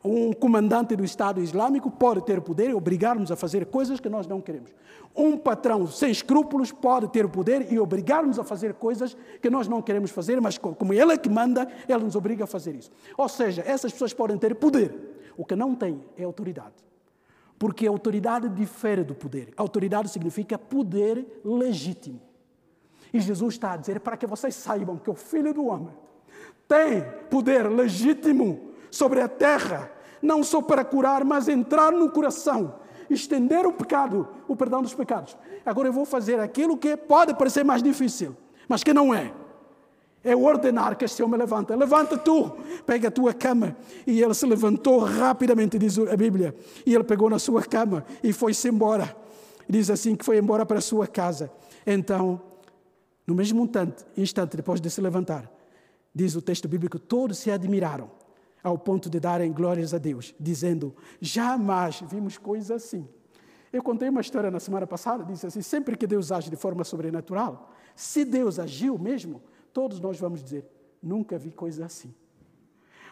Um 0.03 0.33
comandante 0.33 0.95
do 0.95 1.03
Estado 1.03 1.41
Islâmico 1.41 1.91
pode 1.91 2.25
ter 2.25 2.41
poder 2.41 2.71
e 2.71 2.73
obrigar-nos 2.73 3.31
a 3.31 3.35
fazer 3.35 3.67
coisas 3.67 3.99
que 3.99 4.09
nós 4.09 4.25
não 4.25 4.41
queremos. 4.41 4.73
Um 5.15 5.37
patrão 5.37 5.85
sem 5.85 6.09
escrúpulos 6.09 6.71
pode 6.71 7.07
ter 7.09 7.27
poder 7.27 7.71
e 7.71 7.79
obrigar-nos 7.79 8.39
a 8.39 8.43
fazer 8.43 8.73
coisas 8.73 9.15
que 9.39 9.49
nós 9.49 9.67
não 9.67 9.81
queremos 9.81 10.09
fazer, 10.09 10.41
mas 10.41 10.57
como 10.57 10.93
ele 10.93 11.13
é 11.13 11.17
que 11.17 11.29
manda, 11.29 11.67
ele 11.87 12.03
nos 12.03 12.15
obriga 12.15 12.45
a 12.45 12.47
fazer 12.47 12.73
isso. 12.73 12.89
Ou 13.15 13.29
seja, 13.29 13.61
essas 13.63 13.91
pessoas 13.91 14.13
podem 14.13 14.37
ter 14.37 14.55
poder. 14.55 14.95
O 15.37 15.45
que 15.45 15.55
não 15.55 15.75
tem 15.75 16.01
é 16.17 16.23
autoridade. 16.23 16.73
Porque 17.61 17.85
autoridade 17.85 18.49
difere 18.49 19.03
do 19.03 19.13
poder. 19.13 19.53
Autoridade 19.55 20.09
significa 20.09 20.57
poder 20.57 21.23
legítimo. 21.45 22.19
E 23.13 23.19
Jesus 23.19 23.53
está 23.53 23.73
a 23.73 23.77
dizer 23.77 23.99
para 23.99 24.17
que 24.17 24.25
vocês 24.25 24.55
saibam 24.55 24.97
que 24.97 25.11
o 25.11 25.13
Filho 25.13 25.53
do 25.53 25.67
Homem 25.67 25.95
tem 26.67 27.05
poder 27.29 27.69
legítimo 27.69 28.71
sobre 28.89 29.21
a 29.21 29.27
terra, 29.27 29.91
não 30.23 30.43
só 30.43 30.59
para 30.59 30.83
curar, 30.83 31.23
mas 31.23 31.47
entrar 31.47 31.91
no 31.91 32.09
coração, 32.09 32.79
estender 33.07 33.67
o 33.67 33.73
pecado, 33.73 34.27
o 34.47 34.55
perdão 34.55 34.81
dos 34.81 34.95
pecados. 34.95 35.37
Agora 35.63 35.87
eu 35.87 35.93
vou 35.93 36.03
fazer 36.03 36.39
aquilo 36.39 36.75
que 36.75 36.97
pode 36.97 37.35
parecer 37.35 37.63
mais 37.63 37.83
difícil, 37.83 38.35
mas 38.67 38.83
que 38.83 38.91
não 38.91 39.13
é. 39.13 39.31
É 40.23 40.35
ordenar 40.35 40.95
que 40.95 41.05
este 41.05 41.23
homem 41.23 41.39
levanta. 41.39 41.75
Levanta 41.75 42.17
tu, 42.17 42.51
pega 42.85 43.07
a 43.07 43.11
tua 43.11 43.33
cama. 43.33 43.75
E 44.05 44.21
ele 44.21 44.33
se 44.33 44.45
levantou 44.45 44.99
rapidamente, 44.99 45.79
diz 45.79 45.97
a 45.97 46.15
Bíblia. 46.15 46.55
E 46.85 46.93
ele 46.93 47.03
pegou 47.03 47.29
na 47.29 47.39
sua 47.39 47.63
cama 47.63 48.05
e 48.23 48.31
foi-se 48.31 48.69
embora. 48.69 49.15
Diz 49.67 49.89
assim 49.89 50.15
que 50.15 50.23
foi 50.23 50.37
embora 50.37 50.65
para 50.65 50.77
a 50.77 50.81
sua 50.81 51.07
casa. 51.07 51.51
Então, 51.85 52.41
no 53.25 53.33
mesmo 53.33 53.63
instante, 53.63 54.05
instante 54.15 54.57
depois 54.57 54.79
de 54.79 54.89
se 54.89 55.01
levantar, 55.01 55.49
diz 56.13 56.35
o 56.35 56.41
texto 56.41 56.67
bíblico, 56.67 56.99
todos 56.99 57.37
se 57.37 57.49
admiraram 57.49 58.11
ao 58.63 58.77
ponto 58.77 59.09
de 59.09 59.19
darem 59.19 59.51
glórias 59.51 59.93
a 59.93 59.97
Deus, 59.97 60.35
dizendo: 60.39 60.95
jamais 61.19 62.03
vimos 62.07 62.37
coisa 62.37 62.75
assim. 62.75 63.07
Eu 63.71 63.81
contei 63.81 64.09
uma 64.09 64.21
história 64.21 64.51
na 64.51 64.59
semana 64.59 64.85
passada, 64.85 65.23
disse 65.23 65.47
assim: 65.47 65.61
sempre 65.61 65.97
que 65.97 66.05
Deus 66.05 66.31
age 66.31 66.49
de 66.49 66.55
forma 66.55 66.83
sobrenatural, 66.83 67.71
se 67.95 68.25
Deus 68.25 68.59
agiu 68.59 68.97
mesmo, 68.99 69.41
todos 69.73 69.99
nós 69.99 70.19
vamos 70.19 70.43
dizer: 70.43 70.65
nunca 71.01 71.37
vi 71.37 71.51
coisa 71.51 71.85
assim. 71.85 72.13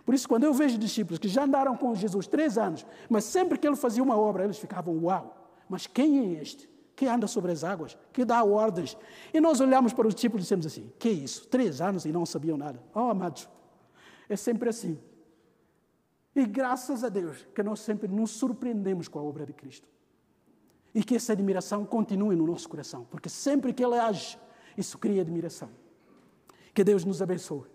Por 0.06 0.16
isso, 0.16 0.28
quando 0.28 0.44
eu 0.44 0.54
vejo 0.54 0.78
discípulos 0.78 1.20
que 1.20 1.28
já 1.28 1.44
andaram 1.44 1.76
com 1.78 1.94
Jesus 1.94 2.26
três 2.26 2.58
anos, 2.58 2.86
mas 3.10 3.24
sempre 3.26 3.58
que 3.58 3.68
ele 3.68 3.76
fazia 3.76 4.02
uma 4.02 4.18
obra, 4.18 4.44
eles 4.44 4.58
ficavam: 4.58 4.98
uau, 5.04 5.54
mas 5.68 5.88
quem 5.88 6.20
é 6.20 6.42
este? 6.42 6.70
Que 6.96 7.06
anda 7.06 7.28
sobre 7.28 7.52
as 7.52 7.64
águas, 7.64 7.98
que 8.12 8.26
dá 8.26 8.44
ordens. 8.44 8.98
E 9.34 9.40
nós 9.40 9.62
olhamos 9.62 9.94
para 9.94 10.08
os 10.08 10.16
discípulos 10.16 10.44
e 10.44 10.46
dissemos 10.46 10.66
assim: 10.66 10.92
que 10.98 11.10
é 11.10 11.12
isso? 11.12 11.48
Três 11.48 11.80
anos 11.82 12.06
e 12.06 12.12
não 12.12 12.26
sabiam 12.26 12.58
nada. 12.58 12.82
Oh, 12.94 13.02
amados, 13.02 13.48
é 14.28 14.36
sempre 14.36 14.70
assim. 14.70 15.00
E 16.36 16.46
graças 16.46 17.04
a 17.04 17.10
Deus 17.10 17.46
que 17.54 17.62
nós 17.64 17.80
sempre 17.80 18.08
nos 18.08 18.32
surpreendemos 18.32 19.08
com 19.08 19.20
a 19.20 19.24
obra 19.24 19.46
de 19.46 19.54
Cristo. 19.54 19.88
E 20.94 21.04
que 21.04 21.16
essa 21.16 21.34
admiração 21.34 21.86
continue 21.86 22.36
no 22.36 22.48
nosso 22.48 22.68
coração, 22.68 23.06
porque 23.12 23.30
sempre 23.30 23.74
que 23.74 23.84
Ele 23.84 23.98
age, 23.98 24.40
isso 24.76 24.98
cria 24.98 25.22
admiração. 25.22 25.70
Que 26.80 26.84
Deus 26.86 27.04
nos 27.04 27.22
abençoe. 27.22 27.66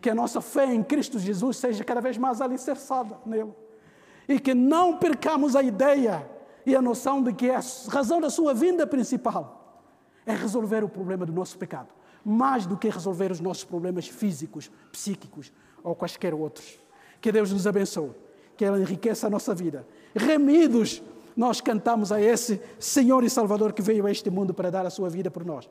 Que 0.00 0.10
a 0.10 0.14
nossa 0.14 0.40
fé 0.40 0.72
em 0.72 0.80
Cristo 0.80 1.18
Jesus 1.18 1.56
seja 1.56 1.82
cada 1.82 2.00
vez 2.00 2.16
mais 2.16 2.40
alicerçada 2.40 3.18
nele. 3.26 3.52
E 4.28 4.38
que 4.38 4.54
não 4.54 4.96
percamos 4.96 5.56
a 5.56 5.62
ideia 5.64 6.24
e 6.64 6.76
a 6.76 6.80
noção 6.80 7.20
de 7.20 7.32
que 7.32 7.50
a 7.50 7.58
razão 7.88 8.20
da 8.20 8.30
sua 8.30 8.54
vinda 8.54 8.86
principal 8.86 9.82
é 10.24 10.32
resolver 10.36 10.84
o 10.84 10.88
problema 10.88 11.26
do 11.26 11.32
nosso 11.32 11.58
pecado, 11.58 11.88
mais 12.24 12.64
do 12.64 12.76
que 12.76 12.88
resolver 12.88 13.32
os 13.32 13.40
nossos 13.40 13.64
problemas 13.64 14.06
físicos, 14.06 14.70
psíquicos 14.92 15.52
ou 15.82 15.96
quaisquer 15.96 16.32
outros. 16.32 16.78
Que 17.20 17.32
Deus 17.32 17.50
nos 17.50 17.66
abençoe, 17.66 18.12
que 18.56 18.64
Ele 18.64 18.82
enriqueça 18.82 19.26
a 19.26 19.30
nossa 19.30 19.52
vida. 19.52 19.84
Remidos, 20.14 21.02
nós 21.36 21.60
cantamos 21.60 22.12
a 22.12 22.20
esse 22.20 22.60
Senhor 22.78 23.24
e 23.24 23.28
Salvador 23.28 23.72
que 23.72 23.82
veio 23.82 24.06
a 24.06 24.12
este 24.12 24.30
mundo 24.30 24.54
para 24.54 24.70
dar 24.70 24.86
a 24.86 24.90
sua 24.90 25.10
vida 25.10 25.28
por 25.28 25.44
nós. 25.44 25.68